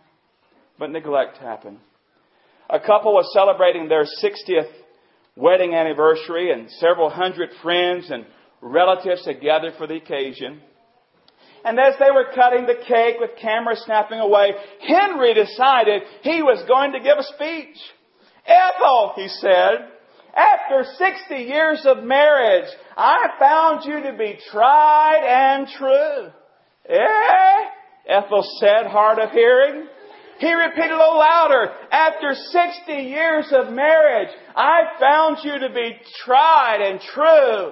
but 0.79 0.89
neglect 0.91 1.37
happened. 1.37 1.79
A 2.69 2.79
couple 2.79 3.13
was 3.13 3.29
celebrating 3.33 3.89
their 3.89 4.05
60th 4.05 4.71
wedding 5.35 5.73
anniversary 5.73 6.51
and 6.51 6.71
several 6.71 7.09
hundred 7.09 7.49
friends 7.61 8.09
and 8.09 8.25
relatives 8.61 9.25
had 9.25 9.41
gathered 9.41 9.73
for 9.77 9.87
the 9.87 9.95
occasion. 9.95 10.61
And 11.65 11.79
as 11.79 11.95
they 11.99 12.11
were 12.11 12.31
cutting 12.33 12.65
the 12.65 12.81
cake 12.87 13.17
with 13.19 13.31
cameras 13.41 13.83
snapping 13.85 14.19
away, 14.19 14.53
Henry 14.87 15.33
decided 15.33 16.03
he 16.21 16.41
was 16.41 16.63
going 16.67 16.93
to 16.93 16.99
give 16.99 17.17
a 17.17 17.23
speech. 17.23 17.77
Ethel, 18.45 19.13
he 19.15 19.27
said, 19.27 19.89
after 20.35 20.83
60 20.97 21.35
years 21.35 21.85
of 21.85 22.03
marriage, 22.03 22.69
I 22.97 23.29
found 23.39 23.85
you 23.85 24.11
to 24.11 24.17
be 24.17 24.37
tried 24.51 25.23
and 25.25 25.67
true. 25.67 26.31
Eh? 26.89 27.65
Ethel 28.07 28.43
said, 28.59 28.87
hard 28.87 29.19
of 29.19 29.31
hearing. 29.31 29.87
He 30.39 30.53
repeated 30.53 30.91
a 30.91 30.97
little 30.97 31.17
louder. 31.17 31.71
After 31.89 32.33
60 32.33 32.91
years 32.91 33.45
of 33.51 33.71
marriage, 33.71 34.27
I 34.55 34.81
found 34.99 35.37
you 35.43 35.57
to 35.59 35.73
be 35.73 35.97
tried 36.25 36.81
and 36.81 36.99
true. 36.99 37.71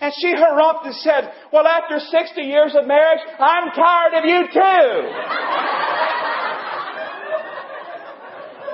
And 0.00 0.12
she 0.20 0.34
harumphed 0.34 0.86
and 0.86 0.96
said, 0.96 1.32
well, 1.52 1.66
after 1.66 2.00
60 2.00 2.40
years 2.42 2.74
of 2.74 2.88
marriage, 2.88 3.20
I'm 3.38 3.70
tired 3.70 4.14
of 4.18 4.24
you 4.24 4.48
too. 4.52 5.12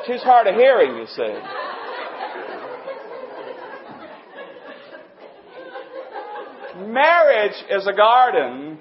She's 0.15 0.23
hard 0.23 0.47
of 0.47 0.55
hearing, 0.55 0.97
you 0.97 1.07
see. 1.07 1.68
Marriage 6.87 7.57
is 7.71 7.87
a 7.87 7.93
garden 7.93 8.79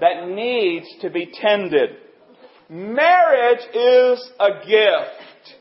that 0.00 0.28
needs 0.28 0.86
to 1.02 1.10
be 1.10 1.30
tended. 1.32 1.90
Marriage 2.68 3.60
is 3.74 4.30
a 4.40 4.66
gift. 4.66 5.58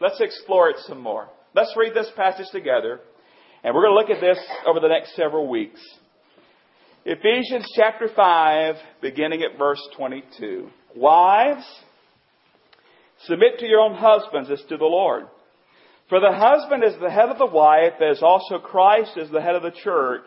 Let's 0.00 0.20
explore 0.20 0.70
it 0.70 0.76
some 0.86 1.00
more. 1.00 1.28
Let's 1.54 1.74
read 1.76 1.92
this 1.94 2.10
passage 2.16 2.46
together, 2.52 3.00
and 3.62 3.74
we're 3.74 3.82
going 3.82 3.94
to 3.94 4.00
look 4.00 4.16
at 4.16 4.20
this 4.20 4.38
over 4.66 4.80
the 4.80 4.88
next 4.88 5.14
several 5.16 5.48
weeks. 5.48 5.80
Ephesians 7.04 7.66
chapter 7.74 8.08
5, 8.14 8.74
beginning 9.02 9.42
at 9.42 9.58
verse 9.58 9.80
22. 9.96 10.68
Wives, 10.96 11.64
submit 13.24 13.58
to 13.58 13.66
your 13.66 13.80
own 13.80 13.94
husbands 13.94 14.50
as 14.50 14.62
to 14.68 14.76
the 14.76 14.84
Lord. 14.84 15.24
For 16.08 16.20
the 16.20 16.32
husband 16.32 16.84
is 16.84 16.94
the 17.00 17.10
head 17.10 17.28
of 17.28 17.38
the 17.38 17.46
wife, 17.46 18.00
as 18.00 18.22
also 18.22 18.58
Christ 18.58 19.12
is 19.16 19.30
the 19.30 19.42
head 19.42 19.54
of 19.54 19.62
the 19.62 19.72
church, 19.82 20.26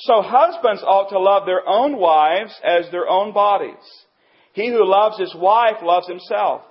So 0.00 0.22
husbands 0.22 0.82
ought 0.82 1.10
to 1.10 1.18
love 1.18 1.44
their 1.44 1.66
own 1.68 1.96
wives 1.96 2.54
as 2.62 2.90
their 2.90 3.08
own 3.08 3.32
bodies. 3.32 3.74
He 4.52 4.68
who 4.68 4.84
loves 4.84 5.18
his 5.18 5.34
wife 5.34 5.82
loves 5.82 6.06
himself. 6.06 6.62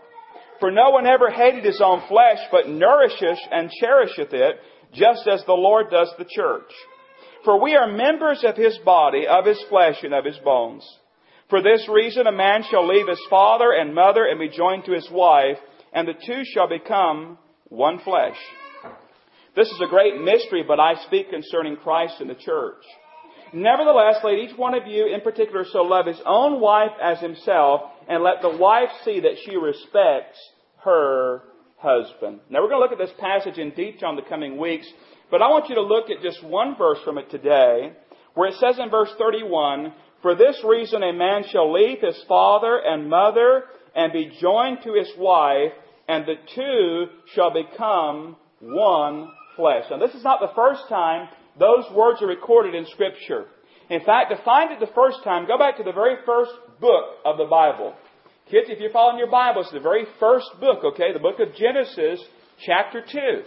For 0.60 0.72
no 0.72 0.90
one 0.92 1.06
ever 1.06 1.30
hated 1.30 1.64
his 1.64 1.82
own 1.84 2.02
flesh, 2.08 2.40
but 2.52 2.70
nourisheth 2.70 3.40
and 3.52 3.70
cherisheth 3.80 4.34
it, 4.34 4.60
just 4.94 5.28
as 5.28 5.44
the 5.46 5.54
Lord 5.54 5.88
does 5.92 6.12
the 6.18 6.26
church. 6.26 6.72
For 7.44 7.62
we 7.62 7.76
are 7.76 7.92
members 7.92 8.44
of 8.44 8.56
his 8.56 8.78
body, 8.80 9.28
of 9.28 9.46
his 9.46 9.62
flesh, 9.70 9.98
and 10.04 10.14
of 10.14 10.26
his 10.26 10.38
bones. 10.38 10.88
For 11.50 11.62
this 11.62 11.88
reason 11.90 12.28
a 12.28 12.32
man 12.32 12.64
shall 12.70 12.88
leave 12.88 13.08
his 13.08 13.22
father 13.30 13.72
and 13.72 13.94
mother 13.94 14.26
and 14.26 14.40
be 14.40 14.50
joined 14.50 14.86
to 14.86 14.94
his 14.94 15.08
wife, 15.12 15.58
and 15.94 16.08
the 16.08 16.14
two 16.14 16.44
shall 16.54 16.68
become 16.68 17.38
one 17.66 18.00
flesh. 18.00 18.38
This 19.56 19.68
is 19.68 19.82
a 19.82 19.90
great 19.90 20.20
mystery, 20.22 20.64
but 20.68 20.80
I 20.80 20.96
speak 21.06 21.30
concerning 21.30 21.78
Christ 21.78 22.16
and 22.20 22.30
the 22.30 22.36
church. 22.36 22.84
Nevertheless, 23.54 24.18
let 24.24 24.34
each 24.34 24.58
one 24.58 24.74
of 24.74 24.88
you 24.88 25.08
in 25.14 25.22
particular 25.22 25.66
so 25.66 25.82
love 25.84 26.06
his 26.06 26.22
own 26.26 26.60
wife 26.60 26.92
as 27.02 27.20
himself, 27.20 27.82
and 28.08 28.24
let 28.24 28.42
the 28.42 28.58
wife 28.58 28.90
see 29.04 29.22
that 29.22 29.38
she 29.46 29.56
respects 29.56 30.38
her 30.84 31.44
husband. 31.78 32.40
Now 32.50 32.62
we're 32.62 32.70
going 32.70 32.82
to 32.82 32.84
look 32.84 32.92
at 32.92 32.98
this 32.98 33.16
passage 33.20 33.58
in 33.58 33.72
detail 33.72 34.10
in 34.10 34.16
the 34.16 34.22
coming 34.22 34.58
weeks, 34.58 34.88
but 35.30 35.42
I 35.42 35.48
want 35.48 35.70
you 35.70 35.76
to 35.76 35.82
look 35.82 36.10
at 36.10 36.24
just 36.24 36.44
one 36.44 36.76
verse 36.78 37.00
from 37.04 37.18
it 37.18 37.30
today, 37.30 37.94
where 38.34 38.50
it 38.50 38.56
says 38.60 38.80
in 38.80 38.90
verse 38.90 39.10
31, 39.18 39.94
For 40.22 40.36
this 40.36 40.62
reason 40.66 41.04
a 41.04 41.14
man 41.14 41.44
shall 41.52 41.72
leave 41.72 42.00
his 42.00 42.22
father 42.28 42.80
and 42.84 43.10
mother 43.10 43.64
and 43.96 44.14
be 44.14 44.32
joined 44.40 44.80
to 44.84 44.94
his 44.94 45.12
wife, 45.18 45.74
and 46.08 46.26
the 46.26 46.36
two 46.56 47.08
shall 47.34 47.52
become 47.52 48.38
one 48.60 49.30
flesh. 49.56 49.86
Now 49.90 49.98
this 49.98 50.16
is 50.16 50.24
not 50.24 50.40
the 50.40 50.56
first 50.56 50.84
time 50.88 51.28
those 51.60 51.86
words 51.94 52.22
are 52.22 52.28
recorded 52.28 52.76
in 52.76 52.86
Scripture. 52.88 53.46
In 53.90 54.02
fact, 54.02 54.32
to 54.32 54.44
find 54.44 54.72
it 54.72 54.80
the 54.80 54.94
first 54.94 55.24
time, 55.24 55.48
go 55.48 55.58
back 55.58 55.78
to 55.78 55.84
the 55.84 55.94
very 55.94 56.16
first 56.26 56.52
book 56.80 57.06
of 57.26 57.38
the 57.38 57.46
Bible. 57.46 57.96
Kids, 58.52 58.68
if 58.70 58.80
you're 58.80 58.92
following 58.92 59.18
your 59.18 59.32
Bible, 59.32 59.62
it's 59.62 59.72
the 59.72 59.80
very 59.80 60.06
first 60.20 60.48
book, 60.60 60.84
okay? 60.84 61.14
The 61.14 61.20
book 61.20 61.40
of 61.40 61.56
Genesis, 61.56 62.24
chapter 62.66 63.02
2. 63.02 63.44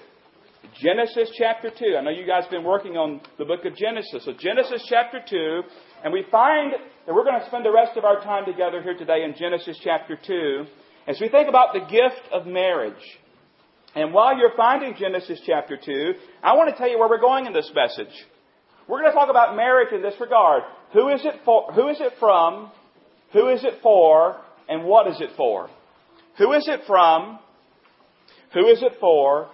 Genesis 0.81 1.31
chapter 1.39 1.71
2. 1.71 1.97
I 1.99 2.03
know 2.03 2.11
you 2.11 2.27
guys 2.27 2.45
have 2.45 2.51
been 2.51 2.65
working 2.65 2.97
on 2.97 3.21
the 3.39 3.45
book 3.45 3.65
of 3.65 3.75
Genesis. 3.77 4.25
So 4.25 4.33
Genesis 4.39 4.85
chapter 4.89 5.21
2, 5.27 5.63
and 6.05 6.13
we 6.13 6.25
find 6.31 6.73
that 6.73 7.15
we're 7.15 7.25
going 7.25 7.41
to 7.41 7.47
spend 7.47 7.65
the 7.65 7.73
rest 7.73 7.97
of 7.97 8.05
our 8.05 8.21
time 8.21 8.45
together 8.45 8.83
here 8.83 8.97
today 8.97 9.25
in 9.25 9.35
Genesis 9.35 9.79
chapter 9.83 10.17
2 10.17 10.65
as 11.09 11.19
we 11.21 11.29
think 11.29 11.49
about 11.49 11.73
the 11.73 11.81
gift 11.81 12.23
of 12.33 12.47
marriage. 12.47 13.19
And 13.95 14.15
while 14.15 14.39
you're 14.39 14.55
finding 14.57 14.95
Genesis 14.95 15.41
chapter 15.45 15.77
2, 15.77 16.15
I 16.43 16.55
want 16.55 16.71
to 16.71 16.77
tell 16.77 16.89
you 16.89 16.99
where 16.99 17.09
we're 17.09 17.21
going 17.21 17.47
in 17.47 17.53
this 17.53 17.71
message. 17.75 18.15
We're 18.87 19.01
going 19.01 19.13
to 19.13 19.19
talk 19.19 19.31
about 19.31 19.57
marriage 19.57 19.93
in 19.93 20.03
this 20.03 20.15
regard. 20.21 20.63
Who 20.93 21.09
is 21.09 21.21
it 21.25 21.41
for, 21.45 21.73
who 21.73 21.89
is 21.89 22.01
it 22.01 22.13
from? 22.21 22.71
Who 23.33 23.49
is 23.49 23.65
it 23.65 23.75
for? 23.83 24.41
And 24.69 24.85
what 24.85 25.09
is 25.09 25.21
it 25.21 25.31
for? 25.37 25.69
Who 26.39 26.53
is 26.53 26.69
it 26.69 26.81
from? 26.87 27.39
Who 28.55 28.67
is 28.67 28.83
it 28.83 28.93
for? 29.01 29.49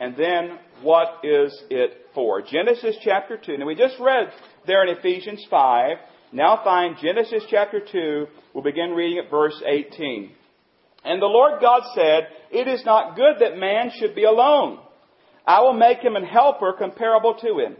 And 0.00 0.16
then 0.16 0.58
what 0.82 1.24
is 1.24 1.56
it 1.70 2.06
for? 2.14 2.42
Genesis 2.42 2.96
chapter 3.02 3.36
2. 3.36 3.58
Now 3.58 3.66
we 3.66 3.74
just 3.74 3.94
read 4.00 4.32
there 4.66 4.86
in 4.86 4.96
Ephesians 4.96 5.44
5. 5.50 5.96
Now 6.32 6.60
find 6.64 6.96
Genesis 7.00 7.44
chapter 7.50 7.80
2. 7.80 8.26
We'll 8.52 8.64
begin 8.64 8.90
reading 8.90 9.22
at 9.24 9.30
verse 9.30 9.60
18. 9.64 10.32
And 11.04 11.20
the 11.20 11.26
Lord 11.26 11.60
God 11.60 11.82
said, 11.94 12.28
It 12.50 12.66
is 12.66 12.84
not 12.84 13.16
good 13.16 13.36
that 13.40 13.58
man 13.58 13.90
should 13.98 14.14
be 14.14 14.24
alone. 14.24 14.78
I 15.46 15.60
will 15.60 15.74
make 15.74 15.98
him 15.98 16.16
an 16.16 16.24
helper 16.24 16.72
comparable 16.72 17.34
to 17.34 17.58
him. 17.58 17.76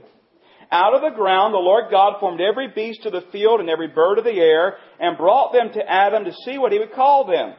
Out 0.71 0.95
of 0.95 1.03
the 1.03 1.17
ground 1.17 1.55
the 1.55 1.59
Lord 1.59 1.85
God 1.91 2.21
formed 2.21 2.41
every 2.41 2.69
beast 2.69 3.07
of 3.07 3.13
the 3.13 3.25
field 3.33 3.61
and 3.61 3.71
every 3.71 3.89
bird 3.89 4.19
of 4.19 4.25
the 4.25 4.39
air 4.39 4.77
and 5.01 5.17
brought 5.17 5.53
them 5.53 5.73
to 5.73 5.91
Adam 5.91 6.25
to 6.25 6.33
see 6.45 6.59
what 6.59 6.73
he 6.73 6.79
would 6.79 6.93
call 6.93 7.27
them. 7.27 7.55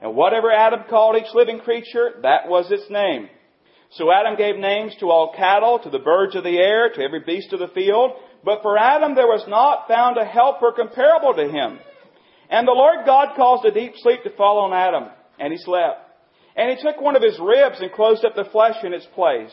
And 0.00 0.14
whatever 0.14 0.50
Adam 0.50 0.80
called 0.88 1.16
each 1.16 1.34
living 1.34 1.60
creature, 1.60 2.12
that 2.22 2.48
was 2.48 2.70
its 2.70 2.90
name. 2.90 3.28
So 3.92 4.10
Adam 4.10 4.36
gave 4.36 4.56
names 4.56 4.94
to 5.00 5.10
all 5.10 5.34
cattle, 5.36 5.78
to 5.80 5.90
the 5.90 5.98
birds 5.98 6.34
of 6.34 6.44
the 6.44 6.58
air, 6.58 6.90
to 6.90 7.02
every 7.02 7.20
beast 7.20 7.52
of 7.52 7.60
the 7.60 7.68
field. 7.68 8.12
But 8.44 8.62
for 8.62 8.76
Adam 8.76 9.14
there 9.14 9.26
was 9.26 9.44
not 9.48 9.88
found 9.88 10.16
a 10.16 10.24
helper 10.24 10.72
comparable 10.72 11.34
to 11.34 11.48
him. 11.48 11.78
And 12.54 12.68
the 12.68 12.72
Lord 12.72 13.04
God 13.04 13.34
caused 13.34 13.64
a 13.64 13.72
deep 13.72 13.94
sleep 13.96 14.22
to 14.22 14.30
fall 14.36 14.60
on 14.60 14.72
Adam, 14.72 15.10
and 15.40 15.52
he 15.52 15.58
slept. 15.58 16.08
And 16.54 16.70
he 16.70 16.80
took 16.80 17.00
one 17.00 17.16
of 17.16 17.22
his 17.22 17.36
ribs 17.40 17.80
and 17.80 17.90
closed 17.90 18.24
up 18.24 18.36
the 18.36 18.48
flesh 18.52 18.76
in 18.84 18.92
its 18.94 19.06
place. 19.06 19.50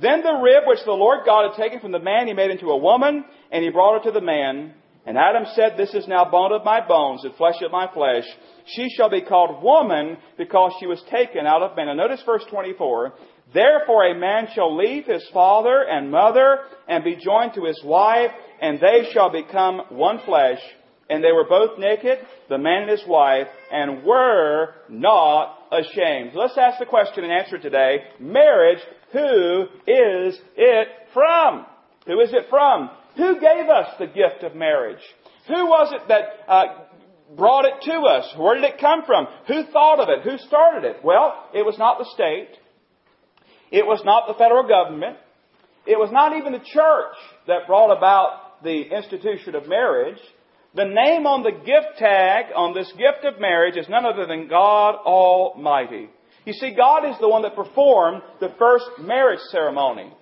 Then 0.00 0.22
the 0.22 0.40
rib 0.42 0.62
which 0.66 0.78
the 0.86 0.92
Lord 0.92 1.26
God 1.26 1.50
had 1.50 1.62
taken 1.62 1.80
from 1.80 1.92
the 1.92 1.98
man 1.98 2.28
he 2.28 2.32
made 2.32 2.50
into 2.50 2.70
a 2.70 2.78
woman, 2.78 3.26
and 3.52 3.62
he 3.62 3.68
brought 3.68 3.98
her 3.98 4.10
to 4.10 4.18
the 4.18 4.24
man. 4.24 4.72
And 5.04 5.18
Adam 5.18 5.44
said, 5.54 5.74
This 5.76 5.92
is 5.92 6.08
now 6.08 6.30
bone 6.30 6.52
of 6.52 6.64
my 6.64 6.80
bones 6.80 7.24
and 7.24 7.34
flesh 7.34 7.60
of 7.60 7.72
my 7.72 7.92
flesh. 7.92 8.24
She 8.64 8.88
shall 8.96 9.10
be 9.10 9.20
called 9.20 9.62
woman 9.62 10.16
because 10.38 10.72
she 10.80 10.86
was 10.86 11.02
taken 11.10 11.46
out 11.46 11.60
of 11.60 11.76
man. 11.76 11.88
Now 11.88 11.94
notice 12.08 12.22
verse 12.24 12.44
24. 12.48 13.12
Therefore 13.52 14.06
a 14.06 14.18
man 14.18 14.48
shall 14.54 14.74
leave 14.74 15.04
his 15.04 15.28
father 15.34 15.82
and 15.82 16.10
mother 16.10 16.60
and 16.88 17.04
be 17.04 17.16
joined 17.16 17.52
to 17.56 17.66
his 17.66 17.82
wife, 17.84 18.30
and 18.62 18.80
they 18.80 19.10
shall 19.12 19.28
become 19.28 19.82
one 19.90 20.20
flesh. 20.24 20.60
And 21.10 21.22
they 21.24 21.32
were 21.32 21.46
both 21.48 21.78
naked, 21.78 22.18
the 22.48 22.56
man 22.56 22.82
and 22.82 22.90
his 22.90 23.04
wife, 23.06 23.48
and 23.70 24.04
were 24.04 24.74
not 24.88 25.58
ashamed. 25.72 26.32
Let's 26.34 26.56
ask 26.56 26.78
the 26.78 26.86
question 26.86 27.24
and 27.24 27.32
answer 27.32 27.58
today. 27.58 28.04
Marriage, 28.20 28.78
who 29.12 29.62
is 29.86 30.38
it 30.56 30.88
from? 31.12 31.66
Who 32.06 32.20
is 32.20 32.32
it 32.32 32.46
from? 32.48 32.90
Who 33.16 33.34
gave 33.40 33.68
us 33.68 33.94
the 33.98 34.06
gift 34.06 34.44
of 34.44 34.54
marriage? 34.54 35.02
Who 35.48 35.66
was 35.66 35.92
it 35.92 36.08
that 36.08 36.22
uh, 36.48 36.64
brought 37.36 37.64
it 37.64 37.82
to 37.82 38.00
us? 38.02 38.32
Where 38.36 38.54
did 38.54 38.64
it 38.64 38.80
come 38.80 39.04
from? 39.04 39.26
Who 39.48 39.64
thought 39.72 39.98
of 39.98 40.08
it? 40.08 40.22
Who 40.22 40.38
started 40.46 40.88
it? 40.88 41.04
Well, 41.04 41.48
it 41.52 41.66
was 41.66 41.76
not 41.76 41.98
the 41.98 42.08
state. 42.14 42.56
It 43.72 43.86
was 43.86 44.02
not 44.04 44.28
the 44.28 44.34
federal 44.34 44.66
government. 44.66 45.16
It 45.86 45.98
was 45.98 46.10
not 46.12 46.36
even 46.36 46.52
the 46.52 46.58
church 46.58 47.16
that 47.46 47.66
brought 47.66 47.96
about 47.96 48.62
the 48.62 48.82
institution 48.82 49.54
of 49.54 49.68
marriage. 49.68 50.18
The 50.74 50.84
name 50.84 51.26
on 51.26 51.42
the 51.42 51.50
gift 51.50 51.98
tag 51.98 52.46
on 52.54 52.74
this 52.74 52.92
gift 52.92 53.24
of 53.24 53.40
marriage 53.40 53.76
is 53.76 53.88
none 53.88 54.06
other 54.06 54.26
than 54.26 54.48
God 54.48 54.94
Almighty. 55.04 56.08
You 56.44 56.52
see, 56.52 56.74
God 56.76 57.10
is 57.10 57.16
the 57.20 57.28
one 57.28 57.42
that 57.42 57.56
performed 57.56 58.22
the 58.38 58.54
first 58.58 58.86
marriage 59.00 59.40
ceremony. 59.50 60.12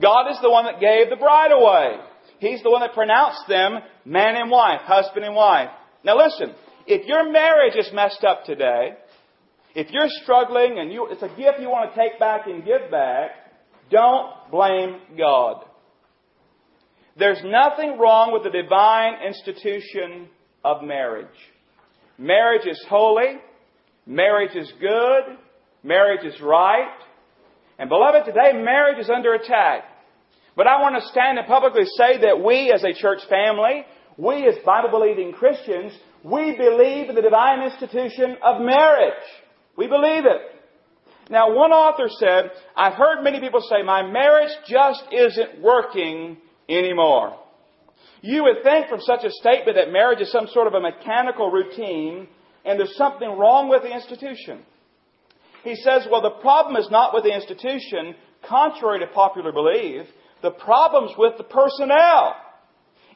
God 0.00 0.30
is 0.30 0.38
the 0.40 0.50
one 0.50 0.64
that 0.64 0.80
gave 0.80 1.10
the 1.10 1.16
bride 1.16 1.52
away. 1.52 1.96
He's 2.40 2.62
the 2.62 2.70
one 2.70 2.80
that 2.80 2.94
pronounced 2.94 3.42
them 3.48 3.78
man 4.04 4.36
and 4.36 4.50
wife, 4.50 4.80
husband 4.82 5.26
and 5.26 5.34
wife. 5.34 5.68
Now 6.04 6.16
listen, 6.16 6.54
if 6.86 7.06
your 7.06 7.30
marriage 7.30 7.76
is 7.76 7.90
messed 7.92 8.24
up 8.24 8.44
today, 8.44 8.94
if 9.74 9.90
you're 9.90 10.08
struggling 10.22 10.78
and 10.78 10.90
you, 10.90 11.06
it's 11.10 11.22
a 11.22 11.28
gift 11.28 11.60
you 11.60 11.68
want 11.68 11.92
to 11.92 12.00
take 12.00 12.18
back 12.18 12.46
and 12.46 12.64
give 12.64 12.90
back, 12.90 13.30
don't 13.90 14.50
blame 14.50 15.00
God. 15.18 15.64
There's 17.18 17.42
nothing 17.44 17.98
wrong 17.98 18.32
with 18.32 18.44
the 18.44 18.50
divine 18.50 19.26
institution 19.26 20.28
of 20.64 20.82
marriage. 20.82 21.26
Marriage 22.16 22.66
is 22.66 22.84
holy. 22.88 23.38
Marriage 24.06 24.54
is 24.54 24.72
good. 24.80 25.36
Marriage 25.82 26.24
is 26.24 26.40
right. 26.40 26.94
And 27.78 27.88
beloved, 27.88 28.24
today 28.24 28.52
marriage 28.52 28.98
is 28.98 29.10
under 29.10 29.34
attack. 29.34 29.84
But 30.56 30.66
I 30.66 30.80
want 30.80 30.94
to 30.96 31.08
stand 31.08 31.38
and 31.38 31.46
publicly 31.46 31.84
say 31.96 32.20
that 32.22 32.42
we 32.42 32.72
as 32.72 32.84
a 32.84 32.92
church 32.92 33.20
family, 33.28 33.84
we 34.16 34.46
as 34.46 34.54
Bible 34.64 34.90
believing 34.90 35.32
Christians, 35.32 35.92
we 36.22 36.56
believe 36.56 37.08
in 37.08 37.14
the 37.14 37.22
divine 37.22 37.62
institution 37.62 38.36
of 38.42 38.60
marriage. 38.60 39.12
We 39.76 39.86
believe 39.86 40.24
it. 40.24 40.58
Now, 41.30 41.54
one 41.54 41.72
author 41.72 42.08
said, 42.08 42.50
I've 42.76 42.94
heard 42.94 43.22
many 43.22 43.40
people 43.40 43.60
say, 43.60 43.82
my 43.84 44.02
marriage 44.02 44.50
just 44.66 45.04
isn't 45.12 45.60
working 45.60 46.38
anymore. 46.68 47.38
You 48.20 48.44
would 48.44 48.62
think 48.62 48.88
from 48.88 49.00
such 49.00 49.24
a 49.24 49.30
statement 49.30 49.76
that 49.76 49.92
marriage 49.92 50.20
is 50.20 50.32
some 50.32 50.48
sort 50.48 50.66
of 50.66 50.74
a 50.74 50.80
mechanical 50.80 51.50
routine 51.50 52.28
and 52.64 52.78
there's 52.78 52.96
something 52.96 53.28
wrong 53.28 53.68
with 53.68 53.82
the 53.82 53.94
institution. 53.94 54.62
He 55.64 55.74
says, 55.76 56.06
well, 56.10 56.22
the 56.22 56.40
problem 56.40 56.76
is 56.76 56.88
not 56.90 57.14
with 57.14 57.24
the 57.24 57.34
institution, 57.34 58.14
contrary 58.48 59.00
to 59.00 59.06
popular 59.08 59.52
belief. 59.52 60.06
The 60.42 60.50
problem's 60.50 61.12
with 61.16 61.36
the 61.38 61.44
personnel. 61.44 62.36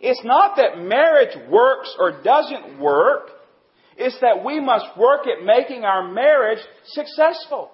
It's 0.00 0.24
not 0.24 0.56
that 0.56 0.78
marriage 0.78 1.36
works 1.48 1.94
or 1.98 2.22
doesn't 2.22 2.80
work. 2.80 3.30
It's 3.96 4.18
that 4.20 4.44
we 4.44 4.58
must 4.60 4.96
work 4.96 5.26
at 5.26 5.44
making 5.44 5.84
our 5.84 6.10
marriage 6.10 6.58
successful. 6.86 7.70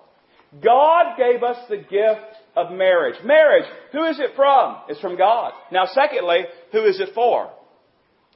God 0.53 1.17
gave 1.17 1.43
us 1.43 1.59
the 1.69 1.77
gift 1.77 2.37
of 2.57 2.73
marriage. 2.73 3.17
Marriage, 3.25 3.67
who 3.93 4.05
is 4.05 4.19
it 4.19 4.31
from? 4.35 4.79
It's 4.89 5.01
from 5.01 5.17
God. 5.17 5.53
Now, 5.71 5.85
secondly, 5.93 6.45
who 6.73 6.85
is 6.85 7.01
it 7.01 7.11
for? 7.15 7.51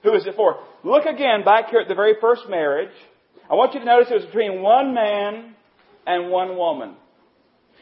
Who 0.03 0.14
is 0.14 0.27
it 0.27 0.35
for? 0.37 0.57
Look 0.85 1.07
again 1.07 1.44
back 1.44 1.70
here 1.70 1.81
at 1.81 1.88
the 1.88 1.94
very 1.94 2.14
first 2.20 2.42
marriage. 2.48 2.92
I 3.51 3.55
want 3.55 3.75
you 3.75 3.81
to 3.81 3.87
notice 3.87 4.09
it 4.11 4.14
was 4.14 4.25
between 4.27 4.62
one 4.62 4.94
man 4.94 5.55
and 6.07 6.31
one 6.31 6.57
woman. 6.57 6.96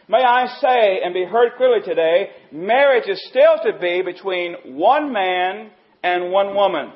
May 0.08 0.22
I 0.22 0.46
say 0.60 1.00
and 1.04 1.14
be 1.14 1.24
heard 1.24 1.52
clearly 1.56 1.82
today, 1.84 2.30
marriage 2.52 3.08
is 3.08 3.24
still 3.28 3.58
to 3.64 3.78
be 3.78 4.02
between 4.02 4.76
one 4.76 5.12
man 5.12 5.70
and 6.02 6.32
one 6.32 6.54
woman. 6.54 6.92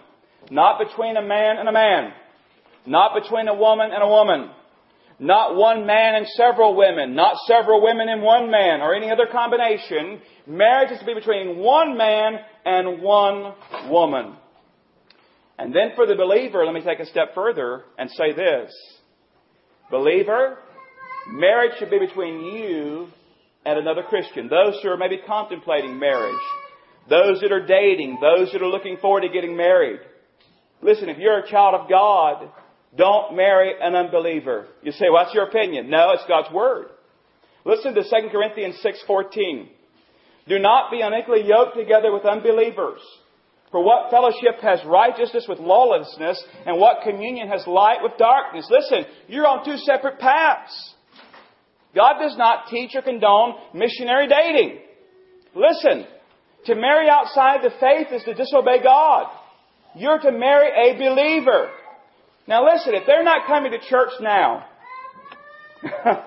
Not 0.50 0.78
between 0.84 1.16
a 1.16 1.22
man 1.22 1.58
and 1.58 1.68
a 1.68 1.72
man. 1.72 2.12
Not 2.86 3.20
between 3.20 3.48
a 3.48 3.54
woman 3.54 3.90
and 3.92 4.02
a 4.02 4.08
woman. 4.08 4.50
Not 5.18 5.56
one 5.56 5.86
man 5.86 6.16
and 6.16 6.26
several 6.28 6.74
women. 6.76 7.14
Not 7.14 7.36
several 7.46 7.82
women 7.82 8.08
and 8.08 8.22
one 8.22 8.50
man 8.50 8.80
or 8.80 8.94
any 8.94 9.10
other 9.10 9.26
combination. 9.30 10.20
Marriage 10.46 10.90
is 10.90 10.98
to 10.98 11.06
be 11.06 11.14
between 11.14 11.58
one 11.58 11.96
man 11.96 12.38
and 12.64 13.00
one 13.00 13.54
woman. 13.88 14.36
And 15.58 15.74
then 15.74 15.92
for 15.94 16.06
the 16.06 16.16
believer, 16.16 16.64
let 16.64 16.74
me 16.74 16.82
take 16.82 16.98
a 16.98 17.06
step 17.06 17.34
further 17.34 17.84
and 17.96 18.10
say 18.10 18.32
this. 18.32 18.72
Believer, 19.90 20.58
Marriage 21.28 21.78
should 21.78 21.90
be 21.90 21.98
between 21.98 22.44
you 22.44 23.08
and 23.64 23.78
another 23.78 24.02
Christian. 24.02 24.48
Those 24.48 24.78
who 24.82 24.90
are 24.90 24.96
maybe 24.96 25.18
contemplating 25.26 25.98
marriage. 25.98 26.34
Those 27.08 27.40
that 27.40 27.52
are 27.52 27.66
dating. 27.66 28.18
Those 28.20 28.52
that 28.52 28.62
are 28.62 28.68
looking 28.68 28.98
forward 28.98 29.22
to 29.22 29.28
getting 29.28 29.56
married. 29.56 30.00
Listen, 30.82 31.08
if 31.08 31.18
you're 31.18 31.38
a 31.38 31.50
child 31.50 31.74
of 31.74 31.88
God, 31.88 32.50
don't 32.96 33.36
marry 33.36 33.72
an 33.80 33.94
unbeliever. 33.94 34.66
You 34.82 34.92
say, 34.92 35.06
what's 35.08 35.34
your 35.34 35.48
opinion? 35.48 35.90
No, 35.90 36.12
it's 36.12 36.24
God's 36.28 36.52
Word. 36.52 36.86
Listen 37.64 37.94
to 37.94 38.02
2 38.02 38.28
Corinthians 38.30 38.76
6.14. 38.84 39.68
Do 40.46 40.58
not 40.58 40.90
be 40.90 41.00
unequally 41.00 41.44
yoked 41.46 41.76
together 41.76 42.12
with 42.12 42.24
unbelievers. 42.24 43.00
For 43.72 43.82
what 43.82 44.10
fellowship 44.10 44.60
has 44.62 44.78
righteousness 44.86 45.46
with 45.48 45.58
lawlessness, 45.58 46.40
and 46.64 46.78
what 46.78 47.02
communion 47.02 47.48
has 47.48 47.66
light 47.66 47.98
with 48.02 48.12
darkness? 48.18 48.68
Listen, 48.70 49.04
you're 49.26 49.46
on 49.46 49.64
two 49.64 49.76
separate 49.78 50.20
paths. 50.20 50.94
God 51.94 52.20
does 52.20 52.36
not 52.36 52.68
teach 52.68 52.94
or 52.94 53.02
condone 53.02 53.54
missionary 53.72 54.28
dating. 54.28 54.78
Listen, 55.56 56.06
to 56.66 56.74
marry 56.74 57.08
outside 57.08 57.60
the 57.62 57.70
faith 57.80 58.08
is 58.12 58.22
to 58.24 58.34
disobey 58.34 58.82
God. 58.82 59.26
You're 59.96 60.18
to 60.18 60.32
marry 60.32 60.68
a 60.68 60.96
believer. 60.96 61.70
Now 62.46 62.64
listen, 62.64 62.94
if 62.94 63.06
they're 63.06 63.24
not 63.24 63.46
coming 63.46 63.72
to 63.72 63.78
church 63.78 64.12
now, 64.20 64.66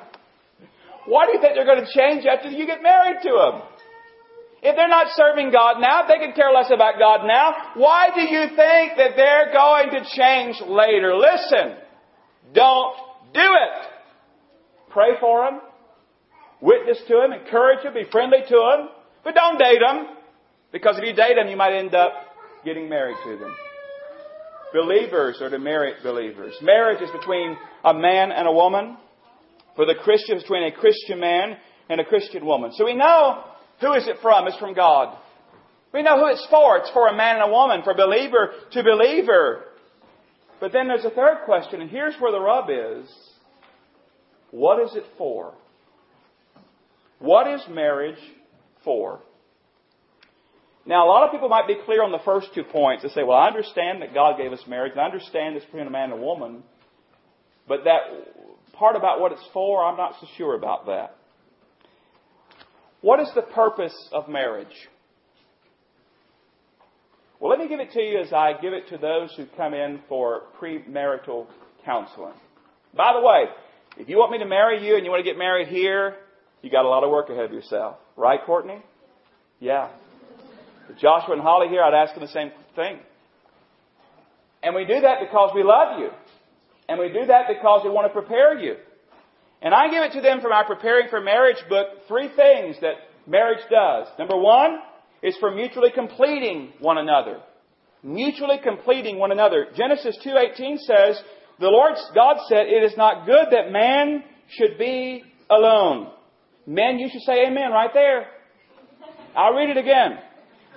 why 1.05 1.25
do 1.25 1.33
you 1.33 1.41
think 1.41 1.55
they're 1.55 1.65
going 1.65 1.85
to 1.85 1.91
change 1.93 2.25
after 2.25 2.49
you 2.49 2.65
get 2.65 2.81
married 2.81 3.17
to 3.23 3.29
them? 3.29 3.61
If 4.63 4.75
they're 4.75 4.89
not 4.89 5.07
serving 5.15 5.51
God 5.51 5.79
now, 5.79 6.01
if 6.01 6.07
they 6.07 6.17
can 6.17 6.33
care 6.33 6.51
less 6.51 6.71
about 6.73 6.97
God 6.97 7.27
now, 7.27 7.73
why 7.75 8.09
do 8.13 8.21
you 8.21 8.47
think 8.47 8.97
that 8.97 9.11
they're 9.15 9.53
going 9.53 9.91
to 9.91 10.03
change 10.15 10.59
later? 10.67 11.15
Listen, 11.15 11.77
don't 12.53 12.95
do 13.33 13.41
it. 13.41 13.87
Pray 14.89 15.11
for 15.19 15.45
them. 15.45 15.61
Witness 16.59 16.97
to 17.07 17.13
them. 17.21 17.33
Encourage 17.33 17.83
them. 17.83 17.93
Be 17.93 18.05
friendly 18.11 18.39
to 18.49 18.55
them. 18.55 18.89
But 19.23 19.35
don't 19.35 19.59
date 19.59 19.79
them. 19.79 20.07
Because 20.71 20.97
if 20.97 21.03
you 21.03 21.13
date 21.13 21.35
them, 21.35 21.47
you 21.49 21.55
might 21.55 21.73
end 21.73 21.93
up 21.93 22.13
getting 22.65 22.89
married 22.89 23.17
to 23.25 23.37
them. 23.37 23.53
Believers 24.73 25.41
are 25.41 25.49
to 25.49 25.59
marry 25.59 25.93
believers. 26.03 26.53
Marriage 26.61 27.01
is 27.01 27.09
between 27.11 27.57
a 27.83 27.93
man 27.93 28.31
and 28.31 28.47
a 28.47 28.51
woman. 28.51 28.97
For 29.75 29.85
the 29.85 29.95
Christian, 29.95 30.39
between 30.39 30.63
a 30.63 30.71
Christian 30.71 31.19
man 31.19 31.57
and 31.89 32.01
a 32.01 32.05
Christian 32.05 32.45
woman. 32.45 32.71
So 32.73 32.85
we 32.85 32.95
know 32.95 33.43
who 33.79 33.93
is 33.93 34.07
it 34.07 34.17
from? 34.21 34.47
It's 34.47 34.57
from 34.57 34.73
God. 34.73 35.17
We 35.93 36.01
know 36.01 36.17
who 36.19 36.27
it's 36.27 36.45
for. 36.49 36.77
It's 36.77 36.89
for 36.91 37.07
a 37.07 37.15
man 37.15 37.35
and 37.35 37.49
a 37.49 37.53
woman, 37.53 37.81
for 37.83 37.93
believer 37.93 38.51
to 38.71 38.83
believer. 38.83 39.65
But 40.59 40.73
then 40.73 40.87
there's 40.87 41.05
a 41.05 41.11
third 41.11 41.45
question, 41.45 41.81
and 41.81 41.89
here's 41.89 42.15
where 42.19 42.31
the 42.31 42.39
rub 42.39 42.69
is. 42.69 43.09
What 44.51 44.83
is 44.83 44.95
it 44.95 45.05
for? 45.17 45.53
What 47.19 47.47
is 47.47 47.61
marriage 47.69 48.19
for? 48.83 49.19
Now, 50.87 51.05
a 51.05 51.09
lot 51.09 51.25
of 51.25 51.31
people 51.31 51.49
might 51.49 51.67
be 51.67 51.75
clear 51.85 52.01
on 52.01 52.13
the 52.13 52.19
first 52.23 52.47
two 52.55 52.63
points. 52.63 53.03
They 53.03 53.09
say, 53.09 53.23
well, 53.23 53.37
I 53.37 53.47
understand 53.47 54.01
that 54.01 54.13
God 54.13 54.37
gave 54.37 54.53
us 54.53 54.61
marriage, 54.67 54.93
and 54.93 55.01
I 55.01 55.05
understand 55.05 55.57
it's 55.57 55.65
between 55.65 55.85
a 55.85 55.89
man 55.89 56.11
and 56.11 56.21
a 56.21 56.23
woman. 56.23 56.63
But 57.67 57.83
that 57.83 57.99
part 58.71 58.95
about 58.95 59.19
what 59.19 59.33
it's 59.33 59.45
for, 59.51 59.83
I'm 59.83 59.97
not 59.97 60.13
so 60.21 60.27
sure 60.37 60.55
about 60.55 60.85
that. 60.85 61.17
What 63.01 63.19
is 63.19 63.29
the 63.35 63.41
purpose 63.41 63.93
of 64.13 64.29
marriage? 64.29 64.87
Well, 67.39 67.51
let 67.51 67.59
me 67.59 67.67
give 67.67 67.81
it 67.81 67.91
to 67.91 68.01
you 68.01 68.19
as 68.19 68.31
I 68.31 68.53
give 68.59 68.71
it 68.71 68.87
to 68.89 68.97
those 68.97 69.33
who 69.35 69.45
come 69.57 69.73
in 69.73 69.99
for 70.07 70.43
premarital 70.59 71.47
counseling. 71.83 72.33
By 72.95 73.11
the 73.13 73.21
way, 73.21 73.43
if 73.97 74.07
you 74.07 74.17
want 74.17 74.31
me 74.31 74.39
to 74.39 74.45
marry 74.45 74.87
you 74.87 74.95
and 74.95 75.03
you 75.03 75.11
want 75.11 75.23
to 75.23 75.29
get 75.29 75.37
married 75.37 75.67
here, 75.67 76.15
you 76.61 76.71
got 76.71 76.85
a 76.85 76.89
lot 76.89 77.03
of 77.03 77.11
work 77.11 77.29
ahead 77.29 77.45
of 77.45 77.51
yourself. 77.51 77.97
Right, 78.15 78.39
Courtney? 78.45 78.81
Yeah. 79.59 79.89
Joshua 80.99 81.33
and 81.33 81.41
Holly 81.41 81.67
here, 81.67 81.81
I'd 81.81 81.93
ask 81.93 82.13
them 82.13 82.23
the 82.23 82.31
same 82.31 82.51
thing. 82.75 82.99
And 84.63 84.75
we 84.75 84.85
do 84.85 85.01
that 85.01 85.19
because 85.19 85.51
we 85.53 85.63
love 85.63 85.99
you. 85.99 86.09
And 86.89 86.99
we 86.99 87.09
do 87.09 87.25
that 87.27 87.47
because 87.47 87.81
we 87.83 87.89
want 87.89 88.07
to 88.07 88.13
prepare 88.13 88.57
you. 88.57 88.75
And 89.61 89.73
I 89.73 89.89
give 89.89 90.03
it 90.03 90.13
to 90.13 90.21
them 90.21 90.41
from 90.41 90.51
our 90.51 90.65
Preparing 90.65 91.09
for 91.09 91.19
Marriage 91.19 91.57
book, 91.67 91.87
three 92.07 92.29
things 92.35 92.77
that 92.81 92.95
marriage 93.25 93.63
does. 93.69 94.07
Number 94.17 94.37
one 94.37 94.79
is 95.21 95.35
for 95.39 95.51
mutually 95.51 95.91
completing 95.93 96.73
one 96.79 96.97
another. 96.97 97.39
Mutually 98.03 98.59
completing 98.63 99.17
one 99.17 99.31
another. 99.31 99.67
Genesis 99.75 100.17
2.18 100.25 100.77
says, 100.79 101.21
the 101.59 101.67
Lord 101.67 101.93
God 102.13 102.37
said, 102.47 102.67
it 102.67 102.83
is 102.83 102.95
not 102.95 103.25
good 103.25 103.47
that 103.51 103.71
man 103.71 104.23
should 104.49 104.77
be 104.77 105.23
alone. 105.49 106.11
Men, 106.65 106.99
you 106.99 107.09
should 107.11 107.21
say 107.21 107.45
amen 107.47 107.71
right 107.71 107.91
there. 107.93 108.27
I'll 109.35 109.53
read 109.53 109.69
it 109.69 109.77
again. 109.77 110.19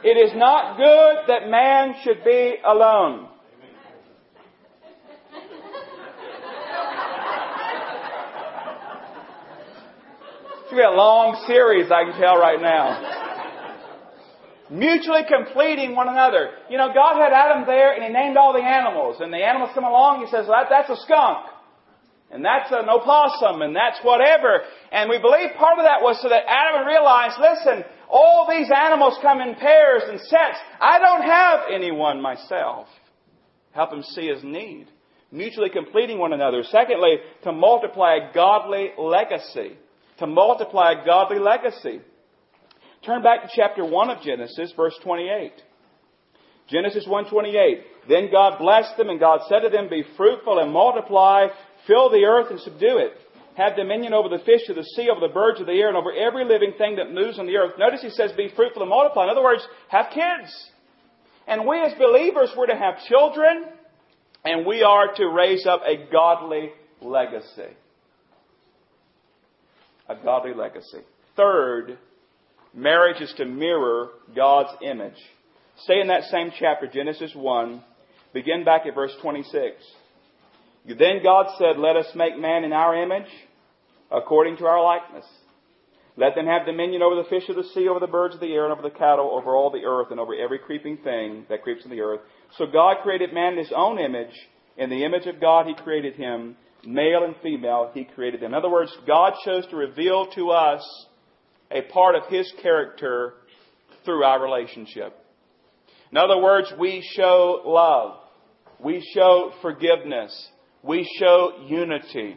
It 0.02 0.16
is 0.16 0.32
not 0.34 0.78
good 0.78 1.28
that 1.28 1.50
man 1.50 1.94
should 2.02 2.24
be 2.24 2.56
alone. 2.64 3.28
It's 10.56 10.72
going 10.72 10.84
to 10.84 10.88
be 10.88 10.94
a 10.94 10.96
long 10.96 11.44
series, 11.46 11.90
I 11.90 12.04
can 12.04 12.18
tell 12.18 12.38
right 12.38 12.62
now. 12.62 12.96
Mutually 14.70 15.22
completing 15.28 15.94
one 15.94 16.08
another. 16.08 16.50
You 16.70 16.78
know, 16.78 16.94
God 16.94 17.20
had 17.20 17.34
Adam 17.34 17.66
there 17.66 17.92
and 17.92 18.02
He 18.02 18.08
named 18.08 18.38
all 18.38 18.54
the 18.54 18.62
animals. 18.62 19.16
And 19.20 19.30
the 19.30 19.44
animals 19.44 19.70
come 19.74 19.84
along, 19.84 20.24
He 20.24 20.30
says, 20.30 20.46
well, 20.48 20.64
that, 20.64 20.70
that's 20.70 20.88
a 20.88 21.02
skunk. 21.04 21.44
And 22.30 22.44
that's 22.44 22.70
an 22.70 22.88
opossum, 22.88 23.60
and 23.60 23.74
that's 23.74 23.98
whatever. 24.06 24.62
And 24.92 25.10
we 25.10 25.18
believe 25.18 25.50
part 25.58 25.76
of 25.76 25.84
that 25.84 26.00
was 26.00 26.22
so 26.22 26.30
that 26.30 26.46
Adam 26.46 26.80
would 26.80 26.88
realize, 26.88 27.34
listen, 27.36 27.82
all 28.11 28.46
these 28.51 28.70
animals 28.75 29.18
come 29.23 29.40
in 29.40 29.55
pairs 29.55 30.03
and 30.07 30.20
sets. 30.20 30.59
I 30.81 30.99
don't 30.99 31.23
have 31.23 31.61
anyone 31.73 32.20
myself. 32.20 32.88
Help 33.73 33.92
him 33.92 34.03
see 34.03 34.27
his 34.27 34.42
need. 34.42 34.87
Mutually 35.31 35.70
completing 35.70 36.18
one 36.18 36.33
another. 36.33 36.62
Secondly, 36.64 37.16
to 37.44 37.53
multiply 37.53 38.16
a 38.16 38.35
godly 38.35 38.90
legacy 38.99 39.77
to 40.20 40.27
multiply 40.27 40.92
a 40.92 41.05
godly 41.05 41.38
legacy. 41.38 42.01
Turn 43.05 43.23
back 43.23 43.42
to 43.42 43.49
chapter 43.57 43.85
1 43.85 44.11
of 44.11 44.23
Genesis, 44.23 44.73
verse 44.77 44.96
28. 45.03 45.53
Genesis 46.68 47.07
1:28. 47.07 47.83
Then 48.07 48.31
God 48.31 48.59
blessed 48.59 48.96
them, 48.96 49.09
and 49.09 49.18
God 49.18 49.40
said 49.49 49.61
to 49.61 49.70
them, 49.70 49.88
Be 49.88 50.05
fruitful 50.16 50.59
and 50.59 50.73
multiply, 50.73 51.49
fill 51.87 52.11
the 52.11 52.25
earth 52.27 52.51
and 52.51 52.61
subdue 52.61 52.99
it. 52.99 53.18
Have 53.56 53.76
dominion 53.76 54.14
over 54.14 54.28
the 54.28 54.42
fish 54.44 54.68
of 54.68 54.76
the 54.76 54.84
sea, 54.84 55.08
over 55.10 55.20
the 55.20 55.32
birds 55.32 55.60
of 55.60 55.66
the 55.66 55.72
air, 55.72 55.88
and 55.88 55.96
over 55.96 56.12
every 56.12 56.44
living 56.44 56.72
thing 56.78 56.96
that 56.96 57.12
moves 57.12 57.38
on 57.38 57.46
the 57.46 57.56
earth. 57.56 57.72
Notice 57.78 58.00
he 58.00 58.10
says, 58.10 58.32
Be 58.32 58.50
fruitful 58.54 58.82
and 58.82 58.90
multiply. 58.90 59.24
In 59.24 59.30
other 59.30 59.42
words, 59.42 59.66
have 59.88 60.06
kids. 60.14 60.70
And 61.46 61.66
we 61.66 61.80
as 61.80 61.92
believers 61.98 62.50
were 62.56 62.66
to 62.66 62.76
have 62.76 63.04
children, 63.08 63.64
and 64.44 64.64
we 64.64 64.82
are 64.82 65.12
to 65.14 65.26
raise 65.26 65.66
up 65.66 65.82
a 65.84 66.10
godly 66.10 66.70
legacy 67.00 67.74
a 70.10 70.16
godly 70.16 70.52
legacy. 70.52 71.00
Third, 71.36 71.96
marriage 72.74 73.22
is 73.22 73.32
to 73.36 73.44
mirror 73.44 74.08
God's 74.34 74.76
image. 74.82 75.16
Stay 75.84 76.00
in 76.00 76.08
that 76.08 76.24
same 76.24 76.50
chapter, 76.58 76.88
Genesis 76.88 77.32
1, 77.34 77.82
begin 78.34 78.64
back 78.64 78.82
at 78.86 78.94
verse 78.94 79.12
26. 79.22 79.76
Then 80.86 81.22
God 81.22 81.46
said, 81.58 81.78
Let 81.78 81.96
us 81.96 82.06
make 82.14 82.38
man 82.38 82.64
in 82.64 82.72
our 82.72 83.00
image, 83.02 83.30
according 84.10 84.56
to 84.58 84.66
our 84.66 84.82
likeness. 84.82 85.26
Let 86.16 86.34
them 86.34 86.46
have 86.46 86.66
dominion 86.66 87.02
over 87.02 87.16
the 87.16 87.28
fish 87.28 87.48
of 87.48 87.56
the 87.56 87.64
sea, 87.74 87.88
over 87.88 88.00
the 88.00 88.06
birds 88.06 88.34
of 88.34 88.40
the 88.40 88.52
air, 88.52 88.64
and 88.64 88.72
over 88.72 88.82
the 88.82 88.90
cattle, 88.94 89.30
over 89.30 89.54
all 89.54 89.70
the 89.70 89.84
earth, 89.86 90.08
and 90.10 90.18
over 90.18 90.34
every 90.34 90.58
creeping 90.58 90.98
thing 90.98 91.46
that 91.48 91.62
creeps 91.62 91.84
in 91.84 91.90
the 91.90 92.00
earth. 92.00 92.20
So 92.58 92.66
God 92.66 92.96
created 93.02 93.32
man 93.32 93.52
in 93.52 93.58
his 93.58 93.72
own 93.74 93.98
image. 93.98 94.34
In 94.76 94.90
the 94.90 95.04
image 95.04 95.26
of 95.26 95.40
God, 95.40 95.66
he 95.66 95.74
created 95.74 96.14
him. 96.14 96.56
Male 96.84 97.24
and 97.24 97.34
female, 97.42 97.90
He 97.92 98.04
created 98.04 98.40
them. 98.40 98.52
In 98.52 98.54
other 98.54 98.70
words, 98.70 98.96
God 99.06 99.34
chose 99.44 99.66
to 99.66 99.76
reveal 99.76 100.26
to 100.34 100.50
us 100.50 101.06
a 101.70 101.82
part 101.82 102.14
of 102.14 102.26
His 102.28 102.50
character 102.62 103.34
through 104.04 104.24
our 104.24 104.42
relationship. 104.42 105.14
In 106.10 106.16
other 106.16 106.38
words, 106.38 106.72
we 106.78 107.06
show 107.14 107.62
love. 107.64 108.18
We 108.82 109.06
show 109.14 109.52
forgiveness. 109.60 110.48
We 110.82 111.08
show 111.18 111.64
unity. 111.66 112.36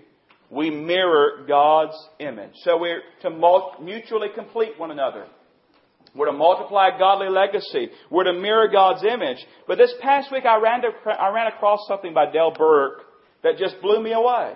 We 0.49 0.69
mirror 0.69 1.45
God's 1.47 1.97
image. 2.19 2.51
So 2.63 2.77
we're 2.77 3.01
to 3.21 3.29
mutually 3.81 4.27
complete 4.35 4.77
one 4.77 4.91
another. 4.91 5.25
We're 6.15 6.27
to 6.27 6.33
multiply 6.33 6.89
godly 6.97 7.29
legacy. 7.29 7.89
We're 8.11 8.25
to 8.25 8.33
mirror 8.33 8.67
God's 8.71 9.03
image. 9.03 9.43
But 9.67 9.77
this 9.77 9.93
past 10.01 10.31
week 10.31 10.45
I 10.45 10.59
ran, 10.59 10.81
to, 10.81 10.89
I 11.09 11.33
ran 11.33 11.47
across 11.47 11.79
something 11.87 12.13
by 12.13 12.31
Dale 12.31 12.53
Burke 12.55 13.01
that 13.41 13.57
just 13.57 13.81
blew 13.81 14.01
me 14.01 14.13
away. 14.13 14.53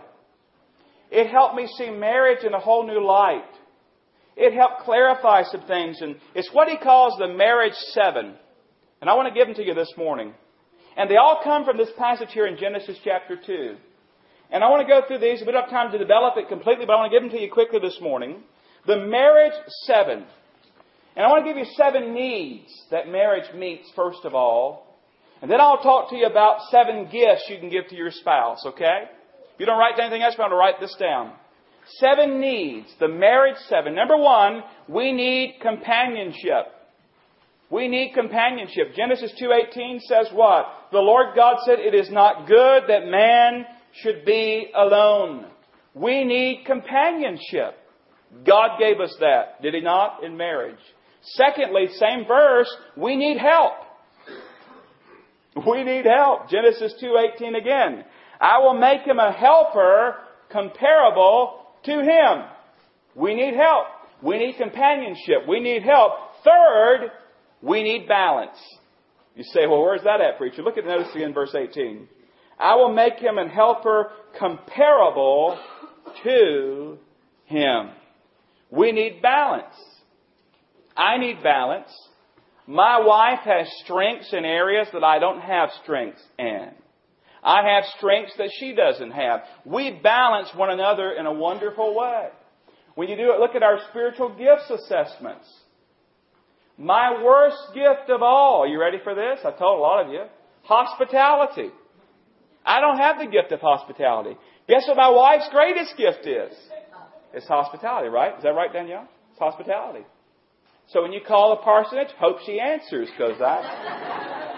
It 1.09 1.31
helped 1.31 1.55
me 1.55 1.67
see 1.77 1.89
marriage 1.89 2.43
in 2.43 2.53
a 2.53 2.59
whole 2.59 2.85
new 2.85 3.03
light. 3.03 3.49
It 4.35 4.53
helped 4.53 4.81
clarify 4.81 5.43
some 5.43 5.61
things, 5.61 5.99
and 6.01 6.17
it's 6.35 6.49
what 6.53 6.67
he 6.67 6.77
calls 6.77 7.17
the 7.17 7.27
marriage 7.27 7.73
seven. 7.91 8.35
And 9.01 9.09
I 9.09 9.15
want 9.15 9.27
to 9.27 9.33
give 9.33 9.47
them 9.47 9.55
to 9.55 9.65
you 9.65 9.73
this 9.73 9.91
morning. 9.97 10.33
And 10.97 11.09
they 11.09 11.15
all 11.15 11.39
come 11.43 11.63
from 11.63 11.77
this 11.77 11.91
passage 11.97 12.29
here 12.31 12.47
in 12.47 12.57
Genesis 12.57 12.97
chapter 13.03 13.37
2. 13.37 13.75
And 14.49 14.63
I 14.63 14.69
want 14.69 14.87
to 14.87 14.91
go 14.91 15.07
through 15.07 15.19
these. 15.19 15.41
We 15.45 15.51
don't 15.51 15.61
have 15.61 15.69
time 15.69 15.91
to 15.91 15.97
develop 15.97 16.35
it 16.37 16.49
completely, 16.49 16.85
but 16.85 16.93
I 16.93 16.95
want 16.97 17.11
to 17.11 17.15
give 17.15 17.29
them 17.29 17.37
to 17.37 17.43
you 17.43 17.51
quickly 17.51 17.79
this 17.79 17.99
morning. 18.01 18.41
The 18.87 18.97
marriage 18.97 19.53
seven. 19.85 20.25
And 21.15 21.25
I 21.25 21.27
want 21.29 21.45
to 21.45 21.49
give 21.49 21.57
you 21.57 21.65
seven 21.75 22.13
needs 22.13 22.71
that 22.89 23.07
marriage 23.07 23.53
meets, 23.53 23.89
first 23.95 24.19
of 24.23 24.33
all. 24.33 24.97
And 25.41 25.51
then 25.51 25.61
I'll 25.61 25.83
talk 25.83 26.09
to 26.09 26.15
you 26.15 26.25
about 26.25 26.61
seven 26.71 27.09
gifts 27.11 27.45
you 27.47 27.59
can 27.59 27.69
give 27.69 27.87
to 27.89 27.95
your 27.95 28.11
spouse, 28.11 28.63
okay? 28.65 29.03
If 29.53 29.59
you 29.59 29.65
don't 29.67 29.77
write 29.77 29.99
anything 29.99 30.23
else, 30.23 30.33
I'm 30.33 30.49
going 30.49 30.51
to 30.51 30.55
write 30.55 30.79
this 30.79 30.95
down. 30.99 31.33
Seven 31.99 32.39
needs, 32.39 32.87
the 32.99 33.07
marriage 33.07 33.57
seven. 33.69 33.93
Number 33.93 34.17
one, 34.17 34.63
we 34.87 35.11
need 35.11 35.57
companionship. 35.61 36.73
We 37.69 37.87
need 37.87 38.13
companionship. 38.13 38.95
Genesis 38.95 39.33
2.18 39.41 40.01
says 40.01 40.29
what? 40.33 40.65
The 40.91 40.99
Lord 40.99 41.35
God 41.35 41.57
said, 41.65 41.79
it 41.79 41.93
is 41.93 42.09
not 42.09 42.47
good 42.47 42.83
that 42.87 43.07
man 43.07 43.65
should 44.01 44.23
be 44.25 44.71
alone. 44.75 45.45
We 45.93 46.23
need 46.23 46.63
companionship. 46.65 47.75
God 48.45 48.77
gave 48.79 48.99
us 48.99 49.15
that, 49.19 49.61
did 49.61 49.73
He 49.73 49.81
not, 49.81 50.23
in 50.23 50.37
marriage? 50.37 50.79
Secondly, 51.21 51.87
same 51.97 52.25
verse, 52.25 52.73
we 52.95 53.15
need 53.15 53.37
help. 53.37 53.73
We 55.65 55.83
need 55.83 56.05
help. 56.05 56.49
Genesis 56.49 56.93
2:18 57.01 57.55
again. 57.55 58.05
I 58.39 58.59
will 58.59 58.75
make 58.75 59.01
him 59.01 59.17
a 59.17 59.31
helper 59.31 60.17
comparable 60.49 61.65
to 61.83 61.99
him. 61.99 62.43
We 63.15 63.33
need 63.33 63.55
help. 63.55 63.87
We 64.21 64.37
need 64.37 64.57
companionship. 64.57 65.47
We 65.47 65.59
need 65.59 65.83
help. 65.83 66.13
Third, 66.43 67.11
we 67.61 67.83
need 67.83 68.07
balance. 68.07 68.57
You 69.35 69.43
say, 69.43 69.67
well, 69.67 69.81
where's 69.81 70.03
that 70.03 70.21
at, 70.21 70.37
preacher? 70.37 70.61
Look 70.61 70.77
at 70.77 70.85
notice 70.85 71.13
again, 71.13 71.33
verse 71.33 71.53
18. 71.55 72.07
I 72.59 72.75
will 72.75 72.93
make 72.93 73.15
him 73.15 73.37
an 73.37 73.49
helper 73.49 74.11
comparable 74.39 75.59
to 76.23 76.97
him. 77.45 77.89
We 78.71 78.91
need 78.91 79.21
balance. 79.21 79.75
I 80.95 81.17
need 81.17 81.43
balance. 81.43 81.89
My 82.65 82.99
wife 82.99 83.39
has 83.45 83.67
strengths 83.83 84.33
in 84.33 84.43
areas 84.43 84.87
that 84.91 85.03
I 85.03 85.19
don't 85.19 85.39
have 85.39 85.69
strengths 85.83 86.23
in. 86.37 86.69
I 87.43 87.75
have 87.75 87.85
strengths 87.97 88.35
that 88.37 88.49
she 88.59 88.73
doesn't 88.73 89.11
have. 89.11 89.41
We 89.63 89.99
balance 90.03 90.49
one 90.55 90.71
another 90.71 91.11
in 91.11 91.25
a 91.25 91.33
wonderful 91.33 91.95
way. 91.95 92.29
When 92.95 93.07
you 93.07 93.15
do 93.15 93.31
it, 93.31 93.39
look 93.39 93.55
at 93.55 93.63
our 93.63 93.79
spiritual 93.89 94.35
gifts 94.35 94.69
assessments. 94.69 95.47
My 96.77 97.23
worst 97.23 97.73
gift 97.73 98.09
of 98.09 98.21
all, 98.21 98.67
you 98.67 98.79
ready 98.79 98.99
for 99.03 99.15
this? 99.15 99.39
I 99.43 99.51
told 99.51 99.79
a 99.79 99.81
lot 99.81 100.05
of 100.05 100.11
you. 100.11 100.23
Hospitality. 100.63 101.69
I 102.65 102.81
don't 102.81 102.97
have 102.97 103.17
the 103.17 103.25
gift 103.25 103.51
of 103.51 103.61
hospitality. 103.61 104.37
Guess 104.67 104.83
what 104.87 104.97
my 104.97 105.09
wife's 105.09 105.47
greatest 105.51 105.97
gift 105.97 106.27
is? 106.27 106.55
It's 107.33 107.47
hospitality, 107.47 108.09
right? 108.09 108.35
Is 108.37 108.43
that 108.43 108.49
right, 108.49 108.71
Danielle? 108.71 109.07
It's 109.31 109.39
hospitality. 109.39 110.05
So 110.89 111.01
when 111.01 111.13
you 111.13 111.21
call 111.25 111.55
the 111.55 111.63
parsonage, 111.63 112.09
hope 112.19 112.37
she 112.45 112.59
answers, 112.59 113.09
because 113.17 113.41
I. 113.41 114.53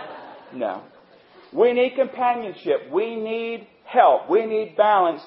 No. 0.56 0.82
We 1.54 1.74
need 1.74 1.94
companionship. 1.96 2.92
We 2.92 3.16
need 3.16 3.68
help. 3.86 4.30
We 4.30 4.48
need 4.48 4.76
balance. 4.76 5.22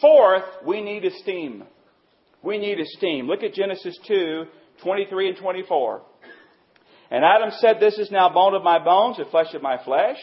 Fourth, 0.00 0.44
we 0.64 0.80
need 0.80 1.04
esteem. 1.04 1.64
We 2.44 2.58
need 2.58 2.78
esteem. 2.78 3.26
Look 3.26 3.42
at 3.42 3.54
Genesis 3.54 3.98
2, 4.06 4.44
23 4.82 5.30
and 5.30 5.38
24. 5.38 6.02
And 7.10 7.24
Adam 7.24 7.50
said, 7.58 7.76
This 7.80 7.98
is 7.98 8.10
now 8.10 8.28
bone 8.28 8.54
of 8.54 8.62
my 8.62 8.82
bones 8.82 9.18
and 9.18 9.28
flesh 9.30 9.54
of 9.54 9.62
my 9.62 9.82
flesh. 9.82 10.18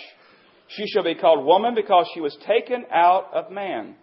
She 0.67 0.87
shall 0.87 1.03
be 1.03 1.15
called 1.15 1.45
woman 1.45 1.75
because 1.75 2.07
she 2.13 2.21
was 2.21 2.37
taken 2.45 2.85
out 2.91 3.33
of 3.33 3.51
man. 3.51 3.95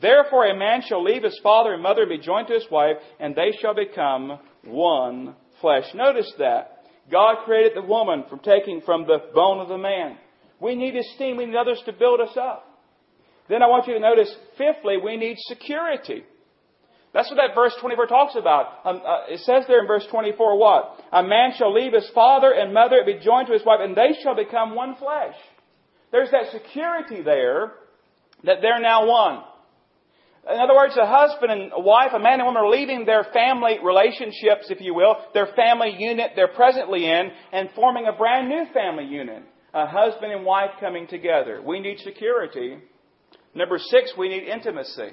Therefore 0.00 0.46
a 0.46 0.56
man 0.56 0.82
shall 0.86 1.02
leave 1.02 1.22
his 1.22 1.38
father 1.42 1.72
and 1.72 1.82
mother 1.82 2.02
and 2.02 2.10
be 2.10 2.18
joined 2.18 2.48
to 2.48 2.54
his 2.54 2.66
wife, 2.70 2.96
and 3.18 3.34
they 3.34 3.52
shall 3.60 3.74
become 3.74 4.38
one 4.64 5.34
flesh. 5.60 5.84
Notice 5.94 6.32
that. 6.38 6.74
God 7.10 7.44
created 7.44 7.72
the 7.74 7.82
woman 7.82 8.24
from 8.28 8.40
taking 8.40 8.82
from 8.82 9.06
the 9.06 9.18
bone 9.34 9.60
of 9.60 9.68
the 9.68 9.78
man. 9.78 10.18
We 10.60 10.74
need 10.74 10.94
esteem. 10.94 11.36
We 11.36 11.46
need 11.46 11.56
others 11.56 11.82
to 11.86 11.92
build 11.92 12.20
us 12.20 12.36
up. 12.36 12.66
Then 13.48 13.62
I 13.62 13.66
want 13.66 13.86
you 13.86 13.94
to 13.94 14.00
notice, 14.00 14.34
fifthly, 14.58 14.98
we 15.02 15.16
need 15.16 15.36
security. 15.38 16.24
That's 17.14 17.30
what 17.30 17.36
that 17.36 17.54
verse 17.54 17.74
24 17.80 18.06
talks 18.06 18.36
about. 18.36 18.80
Um, 18.84 19.00
uh, 19.04 19.32
it 19.32 19.40
says 19.40 19.64
there 19.66 19.80
in 19.80 19.86
verse 19.86 20.06
24 20.10 20.58
what? 20.58 20.98
A 21.12 21.22
man 21.22 21.52
shall 21.56 21.72
leave 21.72 21.92
his 21.94 22.08
father 22.14 22.52
and 22.52 22.74
mother 22.74 22.98
and 22.98 23.06
be 23.06 23.24
joined 23.24 23.46
to 23.46 23.54
his 23.54 23.64
wife, 23.64 23.80
and 23.82 23.96
they 23.96 24.16
shall 24.22 24.36
become 24.36 24.74
one 24.74 24.94
flesh. 24.96 25.34
There's 26.12 26.30
that 26.30 26.52
security 26.52 27.22
there 27.22 27.72
that 28.44 28.58
they're 28.60 28.80
now 28.80 29.06
one. 29.06 29.42
In 30.50 30.58
other 30.58 30.74
words, 30.74 30.96
a 30.96 31.06
husband 31.06 31.52
and 31.52 31.72
a 31.74 31.80
wife, 31.80 32.12
a 32.14 32.18
man 32.18 32.40
and 32.40 32.44
woman 32.44 32.62
are 32.62 32.70
leaving 32.70 33.04
their 33.04 33.24
family 33.34 33.78
relationships, 33.82 34.70
if 34.70 34.80
you 34.80 34.94
will, 34.94 35.16
their 35.34 35.48
family 35.54 35.94
unit 35.98 36.32
they're 36.36 36.48
presently 36.48 37.04
in, 37.04 37.30
and 37.52 37.68
forming 37.74 38.06
a 38.06 38.12
brand 38.12 38.48
new 38.48 38.64
family 38.72 39.04
unit. 39.04 39.42
A 39.74 39.86
husband 39.86 40.32
and 40.32 40.46
wife 40.46 40.70
coming 40.80 41.06
together. 41.06 41.60
We 41.62 41.80
need 41.80 41.98
security. 41.98 42.78
Number 43.54 43.78
six, 43.78 44.14
we 44.16 44.30
need 44.30 44.44
intimacy. 44.44 45.10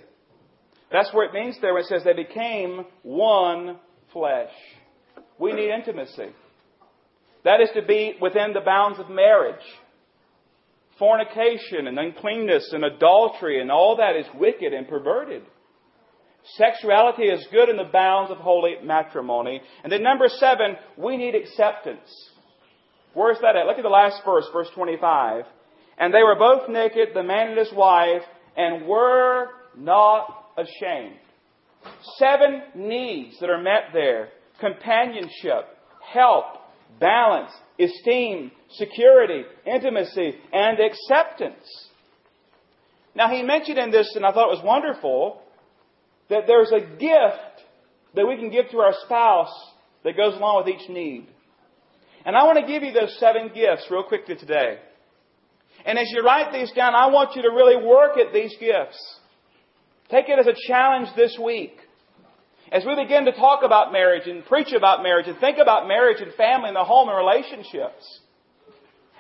That's 0.92 1.14
where 1.14 1.26
it 1.26 1.34
means 1.34 1.58
there 1.62 1.74
when 1.74 1.84
it 1.84 1.88
says 1.88 2.04
they 2.04 2.14
became 2.14 2.86
one 3.04 3.78
flesh. 4.14 4.52
We 5.40 5.54
need 5.54 5.72
intimacy. 5.72 6.30
That 7.44 7.62
is 7.62 7.70
to 7.76 7.82
be 7.82 8.16
within 8.22 8.54
the 8.54 8.62
bounds 8.62 9.00
of 9.00 9.10
marriage. 9.10 9.56
Fornication 10.98 11.88
and 11.88 12.00
uncleanness 12.00 12.72
and 12.72 12.86
adultery 12.86 13.62
and 13.62 13.72
all 13.72 13.98
that 13.98 14.16
is 14.16 14.26
wicked 14.36 14.74
and 14.74 14.88
perverted. 14.88 15.44
Sexuality 16.58 17.24
is 17.24 17.46
good 17.52 17.70
in 17.70 17.78
the 17.78 17.90
bounds 17.92 18.32
of 18.32 18.38
holy 18.38 18.76
matrimony. 18.84 19.62
And 19.84 19.92
then 19.92 20.04
number 20.04 20.28
seven, 20.28 20.78
we 20.98 21.18
need 21.18 21.36
acceptance. 21.36 22.08
Where's 23.14 23.38
that 23.42 23.56
at? 23.56 23.66
Look 23.66 23.78
at 23.78 23.84
the 23.84 23.90
last 23.90 24.22
verse, 24.24 24.46
verse 24.54 24.70
25. 24.76 25.46
And 25.98 26.14
they 26.14 26.22
were 26.24 26.36
both 26.36 26.70
naked, 26.70 27.10
the 27.14 27.24
man 27.24 27.50
and 27.50 27.58
his 27.58 27.74
wife, 27.74 28.22
and 28.56 28.88
were 28.88 29.50
not 29.76 30.45
ashamed. 30.58 31.18
Seven 32.18 32.64
needs 32.76 33.40
that 33.40 33.50
are 33.50 33.62
met 33.62 33.90
there 33.94 34.30
companionship, 34.60 35.68
help, 36.14 36.46
balance, 37.00 37.52
esteem, 37.80 38.52
security, 38.72 39.44
intimacy, 39.66 40.34
and 40.54 40.80
acceptance. 40.80 41.90
Now, 43.16 43.30
he 43.30 43.44
mentioned 43.44 43.78
in 43.78 43.92
this, 43.92 44.14
and 44.16 44.26
I 44.26 44.32
thought 44.32 44.52
it 44.52 44.58
was 44.58 44.64
wonderful, 44.64 45.42
that 46.30 46.44
there's 46.48 46.72
a 46.72 46.80
gift 46.80 47.66
that 48.16 48.26
we 48.26 48.38
can 48.38 48.50
give 48.50 48.70
to 48.72 48.78
our 48.80 48.94
spouse 49.06 49.54
that 50.04 50.18
goes 50.18 50.36
along 50.36 50.64
with 50.64 50.76
each 50.76 50.90
need. 50.90 51.28
And 52.26 52.36
I 52.36 52.44
want 52.44 52.60
to 52.60 52.66
give 52.66 52.82
you 52.82 52.92
those 52.92 53.18
seven 53.20 53.52
gifts 53.54 53.88
real 53.92 54.04
quickly 54.04 54.36
today. 54.36 54.80
And 55.86 56.00
as 56.00 56.08
you 56.12 56.24
write 56.24 56.52
these 56.52 56.72
down, 56.72 56.96
I 56.96 57.08
want 57.08 57.36
you 57.36 57.44
to 57.44 57.50
really 57.50 57.86
work 57.86 58.18
at 58.18 58.34
these 58.34 58.56
gifts. 58.60 59.20
Take 60.10 60.30
it 60.30 60.40
as 60.40 60.48
a 60.48 60.56
challenge 60.68 61.10
this 61.16 61.38
week. 61.42 61.78
As 62.72 62.84
we 62.86 62.96
begin 62.96 63.26
to 63.26 63.32
talk 63.32 63.64
about 63.64 63.92
marriage 63.92 64.28
and 64.28 64.46
preach 64.46 64.74
about 64.76 65.04
marriage 65.04 65.28
and 65.28 65.38
think 65.40 65.58
about 65.58 65.88
marriage 65.88 66.22
and 66.22 66.34
family 66.34 66.70
and 66.70 66.76
the 66.76 66.84
home 66.84 67.10
and 67.10 67.18
relationships. 67.18 68.22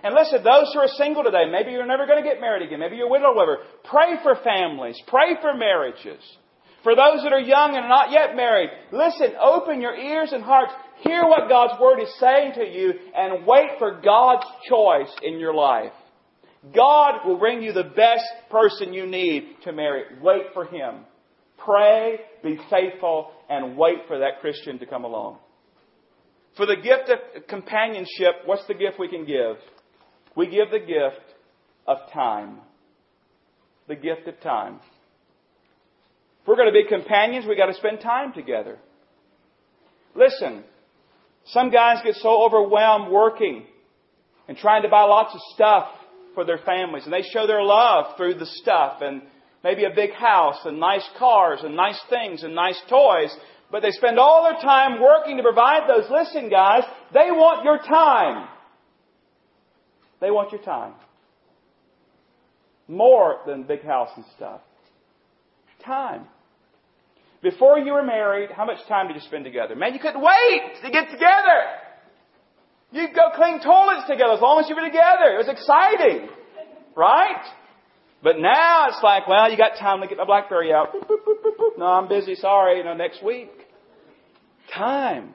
And 0.04 0.14
listen, 0.14 0.44
those 0.44 0.72
who 0.74 0.80
are 0.80 0.88
single 0.98 1.24
today, 1.24 1.46
maybe 1.50 1.72
you're 1.72 1.86
never 1.86 2.06
going 2.06 2.24
to 2.24 2.30
get 2.30 2.42
married 2.42 2.66
again. 2.66 2.80
Maybe 2.80 2.98
you're 2.98 3.08
a 3.08 3.12
widow 3.12 3.34
or 3.34 3.36
whatever. 3.36 3.58
Pray 3.84 4.22
for 4.22 4.36
families. 4.44 5.00
Pray 5.08 5.36
for 5.42 5.56
marriages. 5.56 6.22
For 6.84 6.96
those 6.96 7.24
that 7.24 7.34
are 7.34 7.40
young 7.40 7.76
and 7.76 7.86
are 7.86 7.90
not 7.90 8.12
yet 8.12 8.36
married, 8.36 8.70
listen, 8.92 9.34
open 9.42 9.82
your 9.82 9.96
ears 9.96 10.32
and 10.32 10.44
hearts. 10.44 10.72
Hear 11.02 11.24
what 11.24 11.50
God's 11.50 11.82
Word 11.82 12.00
is 12.00 12.14
saying 12.20 12.54
to 12.56 12.64
you 12.64 12.94
and 13.16 13.48
wait 13.48 13.80
for 13.80 14.00
God's 14.00 14.46
choice 14.70 15.12
in 15.24 15.40
your 15.40 15.56
life. 15.56 15.94
God 16.74 17.26
will 17.26 17.38
bring 17.38 17.62
you 17.62 17.74
the 17.74 17.84
best 17.84 18.26
person 18.50 18.94
you 18.94 19.06
need 19.06 19.58
to 19.64 19.72
marry. 19.72 20.04
Wait 20.22 20.48
for 20.54 20.66
Him. 20.66 21.06
Pray, 21.58 22.20
be 22.44 22.58
faithful, 22.70 23.32
and 23.50 23.78
wait 23.78 24.00
for 24.08 24.20
that 24.20 24.40
Christian 24.42 24.80
to 24.80 24.86
come 24.86 25.04
along. 25.04 25.38
For 26.58 26.66
the 26.66 26.76
gift 26.76 27.10
of 27.10 27.48
companionship, 27.48 28.36
what's 28.46 28.66
the 28.68 28.74
gift 28.74 29.00
we 29.00 29.10
can 29.10 29.26
give? 29.26 29.58
We 30.36 30.48
give 30.48 30.72
the 30.72 30.80
gift 30.80 31.24
of 31.88 31.98
time. 32.14 32.60
The 33.88 33.96
gift 33.96 34.28
of 34.28 34.40
time. 34.42 34.80
If 36.42 36.48
we're 36.48 36.56
going 36.56 36.72
to 36.72 36.74
be 36.74 36.88
companions, 36.88 37.46
we've 37.48 37.58
got 37.58 37.68
to 37.68 37.74
spend 37.74 38.02
time 38.02 38.34
together. 38.34 38.78
Listen, 40.16 40.64
some 41.48 41.72
guys 41.72 41.98
get 42.04 42.16
so 42.16 42.44
overwhelmed 42.44 43.12
working 43.12 43.66
and 44.48 44.58
trying 44.58 44.84
to 44.84 44.90
buy 44.90 45.04
lots 45.04 45.34
of 45.34 45.42
stuff 45.54 45.88
for 46.36 46.46
their 46.46 46.60
families, 46.60 47.06
and 47.06 47.14
they 47.14 47.24
show 47.24 47.48
their 47.48 47.64
love 47.64 48.16
through 48.18 48.36
the 48.36 48.46
stuff 48.46 49.00
and 49.02 49.22
maybe 49.64 49.86
a 49.86 49.90
big 49.96 50.12
house 50.12 50.60
and 50.66 50.80
nice 50.80 51.08
cars 51.18 51.62
and 51.64 51.76
nice 51.76 52.00
things 52.10 52.44
and 52.44 52.54
nice 52.54 52.80
toys, 52.88 53.36
but 53.72 53.82
they 53.82 53.90
spend 53.92 54.20
all 54.20 54.44
their 54.44 54.62
time 54.62 55.02
working 55.02 55.38
to 55.38 55.44
provide 55.44 55.90
those. 55.90 56.10
Listen, 56.12 56.50
guys, 56.50 56.84
they 57.14 57.32
want 57.32 57.66
your 57.66 57.80
time. 57.80 58.48
They 60.22 60.30
want 60.30 60.52
your 60.52 60.62
time. 60.62 60.94
More 62.88 63.40
than 63.48 63.64
big 63.64 63.84
house 63.84 64.10
and 64.16 64.26
stuff. 64.36 64.62
Time. 65.84 66.26
Before 67.42 67.80
you 67.80 67.94
were 67.94 68.04
married, 68.04 68.52
how 68.52 68.66
much 68.66 68.78
time 68.88 69.08
did 69.08 69.16
you 69.16 69.22
spend 69.22 69.46
together? 69.46 69.76
Man, 69.76 69.94
you 69.94 70.00
couldn't 70.00 70.22
wait 70.22 70.82
to 70.84 70.92
get 70.92 71.10
together. 71.10 71.85
You'd 72.96 73.14
go 73.14 73.30
clean 73.36 73.60
toilets 73.60 74.08
together 74.08 74.32
as 74.32 74.42
long 74.42 74.64
as 74.64 74.70
you 74.70 74.76
were 74.76 74.88
together. 74.88 75.36
It 75.36 75.46
was 75.46 75.50
exciting. 75.50 76.30
Right? 76.96 77.44
But 78.24 78.40
now 78.40 78.88
it's 78.88 79.04
like, 79.04 79.28
well, 79.28 79.52
you 79.52 79.58
got 79.58 79.78
time 79.78 80.00
to 80.00 80.08
get 80.08 80.18
my 80.18 80.24
Blackberry 80.24 80.72
out. 80.72 80.94
Boop, 80.94 81.06
boop, 81.06 81.26
boop, 81.28 81.78
no, 81.78 81.86
I'm 81.86 82.08
busy. 82.08 82.36
Sorry. 82.36 82.78
You 82.78 82.86
know, 82.86 82.94
next 82.94 83.22
week. 83.22 83.52
Time. 84.74 85.34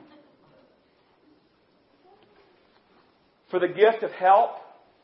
For 3.50 3.60
the 3.60 3.68
gift 3.68 4.04
of 4.04 4.10
help, 4.12 4.52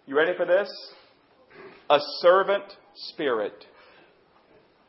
you 0.06 0.16
ready 0.16 0.32
for 0.34 0.46
this? 0.46 0.70
A 1.90 1.98
servant 2.22 2.64
spirit. 2.94 3.66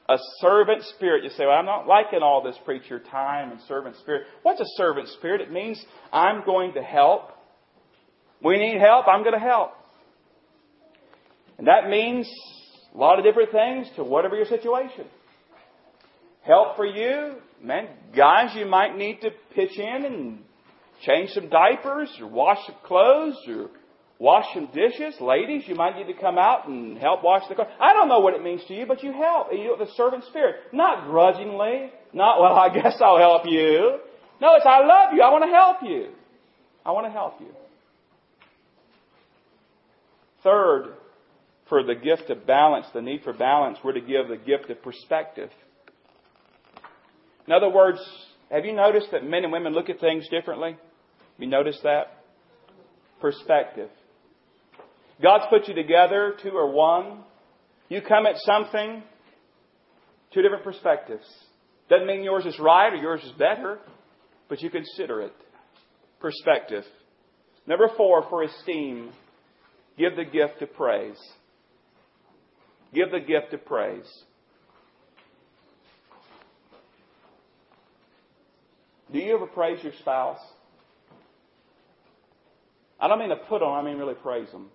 A 0.07 0.15
servant 0.39 0.83
spirit. 0.95 1.25
You 1.25 1.31
say, 1.31 1.45
well, 1.45 1.57
I'm 1.57 1.65
not 1.65 1.85
liking 1.85 2.19
all 2.23 2.41
this 2.41 2.55
preacher 2.63 3.01
time 3.11 3.51
and 3.51 3.59
servant 3.67 3.97
spirit. 3.97 4.23
What's 4.43 4.61
a 4.61 4.67
servant 4.77 5.09
spirit? 5.09 5.41
It 5.41 5.51
means 5.51 5.83
I'm 6.13 6.45
going 6.45 6.75
to 6.75 6.81
help. 6.81 7.33
We 8.43 8.57
need 8.57 8.79
help. 8.79 9.07
I'm 9.07 9.23
going 9.23 9.33
to 9.33 9.39
help. 9.39 9.71
And 11.57 11.67
that 11.67 11.89
means 11.89 12.29
a 12.93 12.97
lot 12.97 13.17
of 13.17 13.25
different 13.25 13.51
things 13.51 13.87
to 13.95 14.03
whatever 14.03 14.35
your 14.35 14.45
situation. 14.45 15.05
Help 16.43 16.75
for 16.75 16.85
you, 16.85 17.35
man, 17.61 17.89
guys, 18.15 18.55
you 18.55 18.65
might 18.65 18.95
need 18.95 19.21
to 19.21 19.31
pitch 19.53 19.77
in 19.77 20.05
and 20.05 20.39
change 21.05 21.31
some 21.31 21.49
diapers 21.49 22.09
or 22.21 22.27
wash 22.27 22.59
some 22.65 22.75
clothes 22.85 23.35
or 23.47 23.69
wash 24.19 24.45
some 24.53 24.69
dishes. 24.73 25.15
Ladies, 25.19 25.63
you 25.67 25.75
might 25.75 25.97
need 25.97 26.11
to 26.11 26.19
come 26.19 26.37
out 26.37 26.67
and 26.67 26.97
help 26.97 27.23
wash 27.23 27.43
the 27.49 27.55
car. 27.55 27.67
I 27.79 27.93
don't 27.93 28.07
know 28.07 28.19
what 28.19 28.33
it 28.33 28.43
means 28.43 28.61
to 28.67 28.73
you, 28.73 28.85
but 28.85 29.03
you 29.03 29.11
help. 29.11 29.47
You 29.51 29.75
do 29.77 29.85
the 29.85 29.91
servant 29.95 30.23
spirit. 30.25 30.55
Not 30.71 31.07
grudgingly. 31.09 31.91
Not, 32.13 32.39
well, 32.39 32.53
I 32.53 32.69
guess 32.73 32.95
I'll 33.01 33.17
help 33.17 33.43
you. 33.45 33.99
No, 34.39 34.55
it's 34.55 34.65
I 34.65 34.85
love 34.85 35.13
you. 35.13 35.21
I 35.21 35.31
want 35.31 35.43
to 35.43 35.51
help 35.51 35.77
you. 35.83 36.11
I 36.85 36.91
want 36.91 37.07
to 37.07 37.11
help 37.11 37.41
you. 37.41 37.53
Third, 40.43 40.93
for 41.69 41.83
the 41.83 41.95
gift 41.95 42.29
of 42.29 42.45
balance, 42.45 42.85
the 42.93 43.01
need 43.01 43.23
for 43.23 43.33
balance, 43.33 43.77
we're 43.83 43.93
to 43.93 44.01
give 44.01 44.27
the 44.27 44.37
gift 44.37 44.69
of 44.69 44.81
perspective. 44.81 45.49
In 47.45 47.53
other 47.53 47.69
words, 47.69 47.99
have 48.51 48.65
you 48.65 48.73
noticed 48.73 49.07
that 49.11 49.23
men 49.23 49.43
and 49.43 49.51
women 49.51 49.73
look 49.73 49.89
at 49.89 49.99
things 49.99 50.27
differently? 50.29 50.77
You 51.37 51.47
noticed 51.47 51.83
that? 51.83 52.23
Perspective. 53.19 53.89
God's 55.21 55.45
put 55.49 55.67
you 55.67 55.73
together, 55.73 56.35
two 56.41 56.51
or 56.51 56.71
one. 56.71 57.23
You 57.89 58.01
come 58.01 58.25
at 58.25 58.35
something, 58.37 59.01
two 60.33 60.41
different 60.41 60.63
perspectives. 60.63 61.25
Doesn't 61.89 62.05
mean 62.05 62.23
yours 62.23 62.45
is 62.45 62.59
right 62.59 62.91
or 62.91 62.97
yours 62.97 63.23
is 63.23 63.31
better, 63.31 63.79
but 64.49 64.61
you 64.61 64.69
consider 64.69 65.21
it. 65.21 65.33
Perspective. 66.19 66.83
Number 67.65 67.89
four, 67.95 68.25
for 68.29 68.43
esteem, 68.43 69.11
Give 69.97 70.15
the 70.15 70.25
gift 70.25 70.61
of 70.61 70.73
praise. 70.73 71.17
Give 72.93 73.11
the 73.11 73.19
gift 73.19 73.53
of 73.53 73.65
praise. 73.65 74.05
Do 79.11 79.19
you 79.19 79.35
ever 79.35 79.47
praise 79.47 79.83
your 79.83 79.93
spouse? 79.99 80.39
I 82.99 83.07
don't 83.07 83.19
mean 83.19 83.29
to 83.29 83.35
put 83.35 83.61
on, 83.61 83.83
I 83.83 83.87
mean 83.87 83.97
really 83.97 84.15
praise 84.15 84.49
them. 84.51 84.67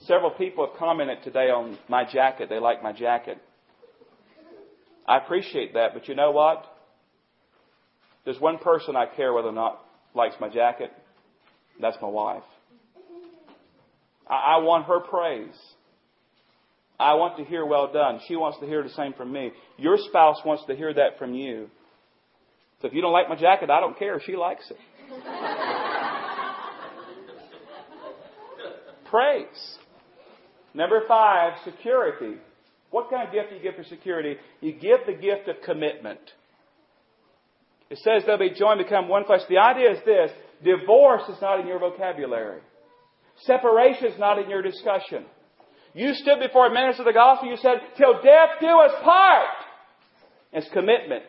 Several 0.00 0.30
people 0.30 0.66
have 0.66 0.76
commented 0.78 1.18
today 1.24 1.50
on 1.50 1.78
my 1.88 2.04
jacket. 2.04 2.48
They 2.48 2.58
like 2.58 2.82
my 2.82 2.92
jacket. 2.92 3.38
I 5.06 5.18
appreciate 5.18 5.74
that, 5.74 5.94
but 5.94 6.08
you 6.08 6.14
know 6.14 6.32
what? 6.32 6.64
There's 8.24 8.40
one 8.40 8.58
person 8.58 8.96
I 8.96 9.06
care 9.06 9.32
whether 9.32 9.48
or 9.48 9.52
not 9.52 9.80
likes 10.14 10.34
my 10.40 10.48
jacket. 10.48 10.90
That's 11.80 11.96
my 12.02 12.08
wife. 12.08 12.42
I, 14.28 14.34
I 14.34 14.56
want 14.58 14.86
her 14.86 15.00
praise. 15.00 15.54
I 16.98 17.14
want 17.14 17.36
to 17.36 17.44
hear 17.44 17.64
well 17.64 17.92
done. 17.92 18.20
She 18.26 18.36
wants 18.36 18.58
to 18.60 18.66
hear 18.66 18.82
the 18.82 18.90
same 18.90 19.12
from 19.12 19.32
me. 19.32 19.52
Your 19.76 19.98
spouse 19.98 20.38
wants 20.44 20.64
to 20.66 20.74
hear 20.74 20.92
that 20.94 21.18
from 21.18 21.34
you. 21.34 21.68
So 22.80 22.88
if 22.88 22.94
you 22.94 23.02
don't 23.02 23.12
like 23.12 23.28
my 23.28 23.36
jacket, 23.36 23.70
I 23.70 23.80
don't 23.80 23.98
care. 23.98 24.20
She 24.24 24.36
likes 24.36 24.70
it. 24.70 24.76
praise. 29.10 29.78
Number 30.74 31.02
five, 31.08 31.54
security. 31.64 32.36
What 32.90 33.10
kind 33.10 33.26
of 33.26 33.32
gift 33.32 33.50
do 33.50 33.56
you 33.56 33.62
give 33.62 33.74
for 33.74 33.84
security? 33.84 34.36
You 34.60 34.72
give 34.72 35.00
the 35.06 35.14
gift 35.14 35.48
of 35.48 35.56
commitment. 35.64 36.20
It 37.88 37.98
says 37.98 38.24
they'll 38.26 38.38
be 38.38 38.50
joined, 38.50 38.78
become 38.78 39.08
one 39.08 39.24
flesh. 39.24 39.42
The 39.48 39.58
idea 39.58 39.92
is 39.92 39.98
this 40.04 40.30
divorce 40.64 41.22
is 41.28 41.40
not 41.40 41.60
in 41.60 41.66
your 41.66 41.78
vocabulary, 41.78 42.60
separation 43.44 44.06
is 44.06 44.18
not 44.18 44.38
in 44.38 44.48
your 44.48 44.62
discussion. 44.62 45.24
You 45.94 46.14
stood 46.14 46.40
before 46.40 46.66
a 46.66 46.74
minister 46.74 47.02
of 47.02 47.06
the 47.06 47.12
gospel, 47.12 47.48
you 47.48 47.56
said, 47.56 47.80
Till 47.96 48.14
death 48.22 48.60
do 48.60 48.66
us 48.66 48.92
part. 49.02 49.46
It's 50.52 50.68
commitment 50.72 51.24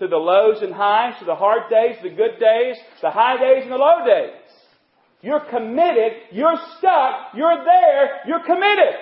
to 0.00 0.08
the 0.08 0.16
lows 0.16 0.62
and 0.62 0.72
highs, 0.74 1.18
to 1.20 1.24
the 1.24 1.34
hard 1.34 1.70
days, 1.70 1.96
the 2.02 2.08
good 2.08 2.38
days, 2.40 2.76
the 3.02 3.10
high 3.10 3.36
days, 3.36 3.62
and 3.62 3.72
the 3.72 3.76
low 3.76 4.04
days. 4.04 4.34
You're 5.22 5.44
committed, 5.50 6.12
you're 6.32 6.58
stuck, 6.78 7.34
you're 7.36 7.64
there, 7.64 8.20
you're 8.26 8.44
committed. 8.44 8.94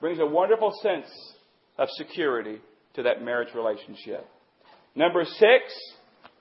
Brings 0.00 0.20
a 0.20 0.26
wonderful 0.26 0.72
sense 0.82 1.06
of 1.76 1.88
security 1.96 2.60
to 2.94 3.02
that 3.02 3.22
marriage 3.22 3.54
relationship. 3.54 4.26
Number 4.94 5.24
six, 5.24 5.64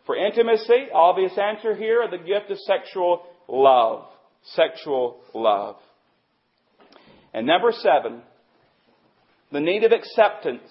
for 0.05 0.15
intimacy, 0.15 0.87
obvious 0.93 1.33
answer 1.37 1.75
here, 1.75 2.07
the 2.09 2.17
gift 2.17 2.51
of 2.51 2.57
sexual 2.59 3.23
love. 3.47 4.05
Sexual 4.43 5.19
love. 5.33 5.75
And 7.33 7.45
number 7.45 7.71
seven, 7.71 8.21
the 9.51 9.59
need 9.59 9.83
of 9.83 9.91
acceptance. 9.91 10.61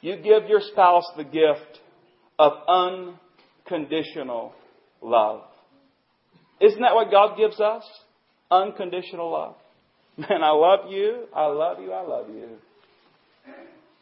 You 0.00 0.16
give 0.16 0.48
your 0.48 0.60
spouse 0.60 1.06
the 1.16 1.24
gift 1.24 1.80
of 2.38 2.52
unconditional 2.68 4.52
love. 5.02 5.42
Isn't 6.60 6.80
that 6.80 6.94
what 6.94 7.10
God 7.10 7.36
gives 7.36 7.60
us? 7.60 7.82
Unconditional 8.50 9.30
love. 9.32 9.56
Man, 10.16 10.42
I 10.42 10.50
love 10.50 10.90
you, 10.90 11.24
I 11.34 11.46
love 11.46 11.80
you, 11.80 11.92
I 11.92 12.02
love 12.02 12.28
you. 12.28 12.48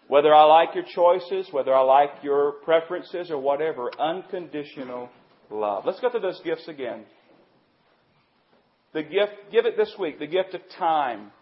Whether 0.06 0.34
I 0.34 0.44
like 0.44 0.74
your 0.74 0.84
choices, 0.94 1.48
whether 1.50 1.74
I 1.74 1.80
like 1.80 2.10
your 2.22 2.52
preferences 2.64 3.30
or 3.30 3.38
whatever, 3.38 3.90
unconditional 3.98 5.08
love. 5.50 5.84
Let's 5.86 5.98
go 6.00 6.10
through 6.10 6.20
those 6.20 6.40
gifts 6.44 6.68
again. 6.68 7.04
The 8.94 9.02
gift, 9.02 9.32
give 9.50 9.66
it 9.66 9.76
this 9.76 9.92
week, 9.98 10.18
the 10.18 10.26
gift 10.26 10.54
of 10.54 10.62
time, 10.78 11.32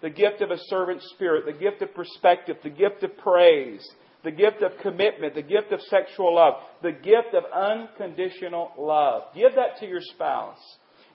the 0.00 0.10
gift 0.10 0.40
of 0.40 0.50
a 0.50 0.58
servant 0.68 1.02
spirit, 1.14 1.44
the 1.44 1.52
gift 1.52 1.82
of 1.82 1.94
perspective, 1.94 2.56
the 2.64 2.70
gift 2.70 3.02
of 3.02 3.16
praise, 3.18 3.86
the 4.24 4.30
gift 4.30 4.62
of 4.62 4.72
commitment, 4.80 5.34
the 5.34 5.42
gift 5.42 5.70
of 5.70 5.80
sexual 5.82 6.34
love, 6.34 6.54
the 6.82 6.92
gift 6.92 7.34
of 7.34 7.44
unconditional 7.52 8.72
love. 8.78 9.24
Give 9.34 9.54
that 9.54 9.78
to 9.80 9.86
your 9.86 10.00
spouse. 10.00 10.58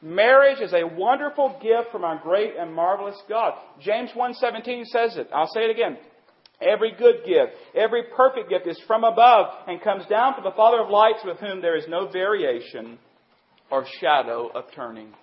Marriage 0.02 0.60
is 0.60 0.74
a 0.74 0.86
wonderful 0.86 1.58
gift 1.62 1.92
from 1.92 2.04
our 2.04 2.20
great 2.22 2.56
and 2.58 2.74
marvelous 2.74 3.20
God. 3.28 3.54
James 3.82 4.12
1:17 4.12 4.86
says 4.86 5.18
it. 5.18 5.30
I'll 5.34 5.48
say 5.48 5.66
it 5.66 5.72
again. 5.72 5.98
Every 6.62 6.92
good 6.92 7.26
gift, 7.26 7.54
every 7.74 8.04
perfect 8.16 8.50
gift 8.50 8.68
is 8.68 8.80
from 8.86 9.04
above 9.04 9.48
and 9.68 9.82
comes 9.82 10.06
down 10.06 10.36
from 10.36 10.44
the 10.44 10.52
Father 10.52 10.82
of 10.82 10.90
lights 10.90 11.24
with 11.26 11.40
whom 11.40 11.62
there 11.62 11.76
is 11.76 11.88
no 11.88 12.08
variation 12.08 13.00
or 13.72 13.86
shadow 14.00 14.50
of 14.54 14.66
turning. 14.76 15.14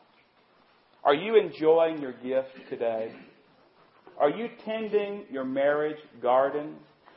Are 1.05 1.15
you 1.15 1.37
enjoying 1.37 2.01
your 2.01 2.13
gift 2.13 2.69
today? 2.69 3.13
Are 4.19 4.31
you 4.31 4.49
tending 4.65 5.25
your 5.31 5.45
marriage 5.45 5.99
garden? 6.21 6.77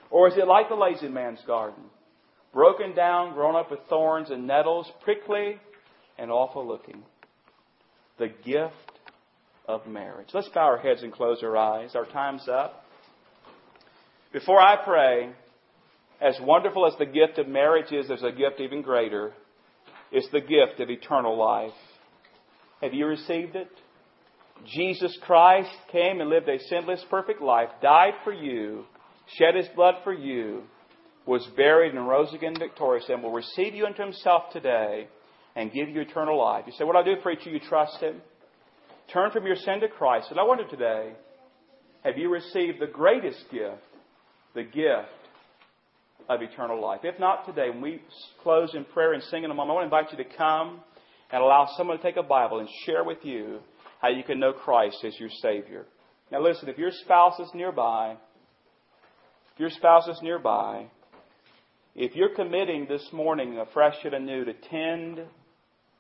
Or 0.10 0.28
is 0.28 0.36
it 0.38 0.48
like 0.48 0.70
the 0.70 0.76
lazy 0.76 1.10
man's 1.10 1.42
garden? 1.46 1.84
Broken 2.54 2.96
down, 2.96 3.34
grown 3.34 3.56
up 3.56 3.72
with 3.72 3.82
thorns 3.90 4.30
and 4.30 4.48
nettles, 4.48 4.90
prickly 5.04 5.58
and 6.18 6.32
awful 6.32 6.66
looking. 6.66 7.04
The 8.20 8.30
gift 8.46 8.74
of 9.68 9.88
marriage. 9.88 10.30
Let's 10.34 10.50
bow 10.50 10.62
our 10.62 10.78
heads 10.78 11.04
and 11.04 11.12
close 11.12 11.40
our 11.42 11.58
eyes. 11.58 11.96
Our 11.96 12.06
time's 12.06 12.48
up. 12.48 12.86
Before 14.32 14.62
I 14.62 14.78
pray, 14.84 15.32
as 16.22 16.38
wonderful 16.42 16.88
as 16.88 16.94
the 16.98 17.06
gift 17.06 17.38
of 17.38 17.48
marriage 17.48 17.92
is, 17.92 18.08
there's 18.08 18.24
a 18.24 18.32
gift 18.32 18.60
even 18.60 18.82
greater. 18.82 19.34
It's 20.12 20.30
the 20.32 20.42
gift 20.42 20.80
of 20.80 20.90
eternal 20.90 21.38
life. 21.38 21.72
Have 22.84 22.94
you 22.94 23.08
received 23.08 23.56
it? 23.56 23.70
Jesus 24.66 25.18
Christ 25.26 25.72
came 25.90 26.20
and 26.20 26.30
lived 26.30 26.50
a 26.50 26.60
sinless, 26.68 27.04
perfect 27.10 27.42
life, 27.42 27.70
died 27.82 28.14
for 28.26 28.34
you, 28.34 28.84
shed 29.38 29.56
his 29.56 29.68
blood 29.74 29.96
for 30.04 30.14
you, 30.14 30.64
was 31.26 31.48
buried 31.56 31.94
and 31.94 32.10
rose 32.10 32.34
again 32.34 32.56
victorious, 32.60 33.06
and 33.08 33.24
will 33.24 33.32
receive 33.32 33.74
you 33.74 33.86
into 33.86 34.02
himself 34.02 34.52
today 34.52 35.08
and 35.56 35.72
give 35.72 35.88
you 35.88 36.02
eternal 36.02 36.38
life. 36.38 36.66
You 36.68 36.74
say, 36.78 36.84
What 36.84 36.98
I 36.98 37.04
do, 37.04 37.16
preacher? 37.22 37.50
You 37.50 37.62
trust 37.62 38.02
him? 38.02 38.22
Turn 39.14 39.32
from 39.32 39.46
your 39.46 39.56
sin 39.56 39.80
to 39.80 39.88
Christ. 39.88 40.28
And 40.30 40.40
I 40.40 40.44
wonder 40.44 40.68
today, 40.68 41.14
have 42.04 42.18
you 42.18 42.30
received 42.30 42.82
the 42.82 42.88
greatest 42.88 43.46
gift, 43.50 43.82
the 44.56 44.64
gift 44.64 45.08
of 46.28 46.42
eternal 46.42 46.82
life? 46.82 47.02
If 47.04 47.18
not 47.18 47.46
today, 47.46 47.70
when 47.70 47.82
we 47.82 48.02
close 48.42 48.76
in 48.76 48.84
prayer 48.84 49.14
and 49.14 49.24
sing 49.24 49.46
in 49.46 49.52
a 49.52 49.54
moment, 49.54 49.72
I 49.72 49.74
want 49.74 49.90
to 49.90 49.96
invite 49.98 50.18
you 50.18 50.22
to 50.22 50.38
come 50.38 50.82
and 51.34 51.42
allow 51.42 51.68
someone 51.76 51.98
to 51.98 52.04
take 52.04 52.16
a 52.16 52.24
Bible 52.24 52.60
and 52.60 52.70
share 52.86 53.04
with 53.04 53.18
you 53.24 53.60
how 54.00 54.10
you 54.10 54.24
can 54.24 54.40
know 54.40 54.54
Christ 54.54 55.04
as 55.04 55.20
your 55.20 55.32
Savior. 55.42 55.88
Now 56.32 56.42
listen, 56.42 56.70
if 56.70 56.78
your 56.78 56.92
spouse 56.92 57.40
is 57.40 57.50
nearby, 57.56 58.18
if 59.54 59.60
your 59.60 59.72
spouse 59.72 60.08
is 60.08 60.20
nearby, 60.22 60.86
if 61.96 62.16
you're 62.16 62.36
committing 62.36 62.86
this 62.88 63.08
morning 63.12 63.58
afresh 63.58 63.96
and 64.04 64.14
anew 64.14 64.46
to 64.46 64.54
tend 64.70 65.22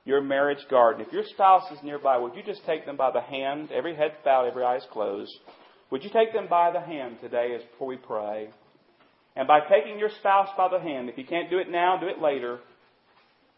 your 0.05 0.21
marriage 0.21 0.63
garden, 0.69 1.03
if 1.03 1.11
your 1.11 1.23
spouse 1.23 1.71
is 1.71 1.79
nearby, 1.83 2.17
would 2.17 2.35
you 2.35 2.43
just 2.43 2.63
take 2.67 2.85
them 2.85 2.95
by 2.95 3.09
the 3.09 3.21
hand, 3.21 3.71
every 3.71 3.95
head 3.95 4.11
bowed, 4.23 4.47
every 4.47 4.63
eyes 4.63 4.85
closed? 4.91 5.33
Would 5.89 6.03
you 6.03 6.11
take 6.11 6.31
them 6.31 6.45
by 6.47 6.71
the 6.71 6.79
hand 6.79 7.17
today 7.21 7.55
as 7.55 7.61
we 7.81 7.97
pray? 7.97 8.49
And 9.35 9.47
by 9.47 9.61
taking 9.61 9.97
your 9.97 10.11
spouse 10.19 10.49
by 10.55 10.69
the 10.69 10.79
hand, 10.79 11.09
if 11.09 11.17
you 11.17 11.25
can't 11.25 11.49
do 11.49 11.57
it 11.57 11.71
now, 11.71 11.97
do 11.99 12.07
it 12.07 12.21
later. 12.21 12.59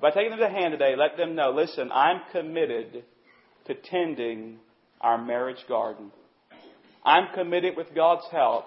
By 0.02 0.12
taking 0.12 0.32
them 0.32 0.40
to 0.40 0.50
hand 0.50 0.72
today, 0.72 0.96
let 0.96 1.18
them 1.18 1.36
know, 1.36 1.52
listen, 1.52 1.92
I'm 1.92 2.22
committed 2.32 3.04
to 3.68 3.74
tending 3.76 4.58
our 5.00 5.24
marriage 5.24 5.64
garden. 5.68 6.12
I'm 7.04 7.34
committed 7.34 7.78
with 7.78 7.94
God's 7.96 8.26
help 8.32 8.66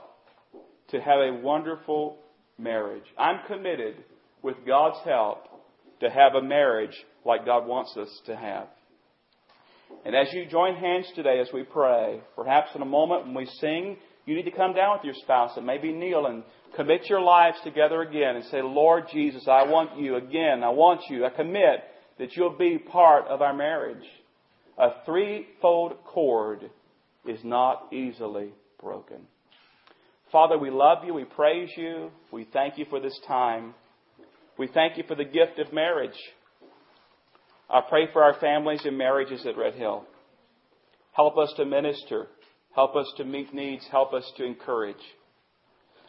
to 0.91 1.01
have 1.01 1.21
a 1.21 1.41
wonderful 1.43 2.17
marriage. 2.59 3.05
I'm 3.19 3.41
committed 3.47 3.97
with 4.43 4.57
God's 4.67 4.99
help 5.05 5.45
to 6.01 6.09
have 6.09 6.35
a 6.35 6.43
marriage 6.43 6.97
like 7.25 7.45
God 7.45 7.67
wants 7.67 7.97
us 7.97 8.09
to 8.27 8.37
have. 8.37 8.69
And 10.05 10.14
as 10.14 10.33
you 10.33 10.47
join 10.47 10.77
hands 10.77 11.11
today 11.14 11.41
as 11.41 11.49
we 11.53 11.62
pray, 11.62 12.21
perhaps 12.37 12.71
in 12.75 12.83
a 12.83 12.87
moment 12.87 13.27
when 13.27 13.35
we 13.35 13.47
sing, 13.61 13.97
you 14.27 14.35
need 14.35 14.45
to 14.45 14.51
come 14.51 14.75
down 14.75 14.97
with 14.97 15.05
your 15.05 15.14
spouse 15.14 15.53
and 15.57 15.67
maybe 15.67 15.93
kneel 15.93 16.26
and 16.26 16.43
commit 16.77 17.09
your 17.09 17.21
lives 17.21 17.59
together 17.64 18.03
again 18.03 18.37
and 18.37 18.45
say, 18.47 18.62
Lord 18.62 19.05
Jesus, 19.12 19.47
I 19.49 19.64
want 19.64 19.99
you 19.99 20.16
again. 20.16 20.62
I 20.62 20.71
want 20.71 21.01
you. 21.09 21.25
I 21.25 21.31
commit 21.31 21.85
that 22.19 22.37
you'll 22.37 22.57
be 22.57 22.79
part 22.79 23.27
of 23.27 23.43
our 23.43 23.55
marriage. 23.55 24.05
A 24.77 24.91
threefold 25.05 26.05
cord 26.05 26.71
is 27.27 27.41
not 27.43 27.93
easily 27.93 28.51
broken. 28.81 29.27
Father, 30.31 30.59
we 30.59 30.71
love 30.71 30.99
you. 31.05 31.14
We 31.14 31.25
praise 31.25 31.71
you. 31.77 32.11
We 32.31 32.47
thank 32.53 32.79
you 32.79 32.87
for 32.91 33.01
this 33.01 33.19
time. 33.27 33.75
We 34.59 34.69
thank 34.69 34.97
you 34.97 35.05
for 35.07 35.14
the 35.14 35.25
gift 35.25 35.59
of 35.59 35.73
marriage. 35.73 36.19
I 37.71 37.81
pray 37.89 38.09
for 38.12 38.23
our 38.23 38.39
families 38.41 38.83
and 38.85 38.97
marriages 38.97 39.45
at 39.47 39.57
Red 39.57 39.75
Hill. 39.75 40.05
Help 41.12 41.39
us 41.39 41.53
to 41.57 41.64
minister. 41.64 42.27
Help 42.75 42.95
us 42.95 43.11
to 43.16 43.25
meet 43.25 43.53
needs. 43.53 43.87
Help 43.91 44.12
us 44.12 44.31
to 44.37 44.45
encourage. 44.45 44.97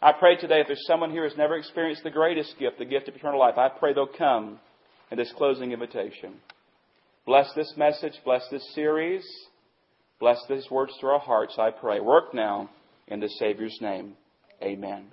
I 0.02 0.12
pray 0.12 0.36
today 0.36 0.60
if 0.60 0.66
there's 0.66 0.86
someone 0.86 1.10
here 1.10 1.28
who's 1.28 1.36
never 1.36 1.56
experienced 1.56 2.02
the 2.04 2.10
greatest 2.10 2.58
gift, 2.58 2.78
the 2.78 2.86
gift 2.86 3.08
of 3.08 3.14
eternal 3.14 3.38
life, 3.38 3.58
I 3.58 3.68
pray 3.68 3.92
they'll 3.92 4.06
come 4.06 4.58
in 5.10 5.18
this 5.18 5.32
closing 5.36 5.72
invitation. 5.72 6.34
Bless 7.26 7.52
this 7.54 7.74
message. 7.76 8.14
Bless 8.24 8.42
this 8.50 8.66
series. 8.74 9.24
Bless 10.18 10.38
these 10.48 10.70
words 10.70 10.92
through 11.00 11.10
our 11.10 11.18
hearts, 11.18 11.56
I 11.58 11.70
pray. 11.70 12.00
Work 12.00 12.34
now 12.34 12.70
in 13.08 13.20
the 13.20 13.28
Savior's 13.28 13.78
name. 13.80 14.14
Amen. 14.62 15.08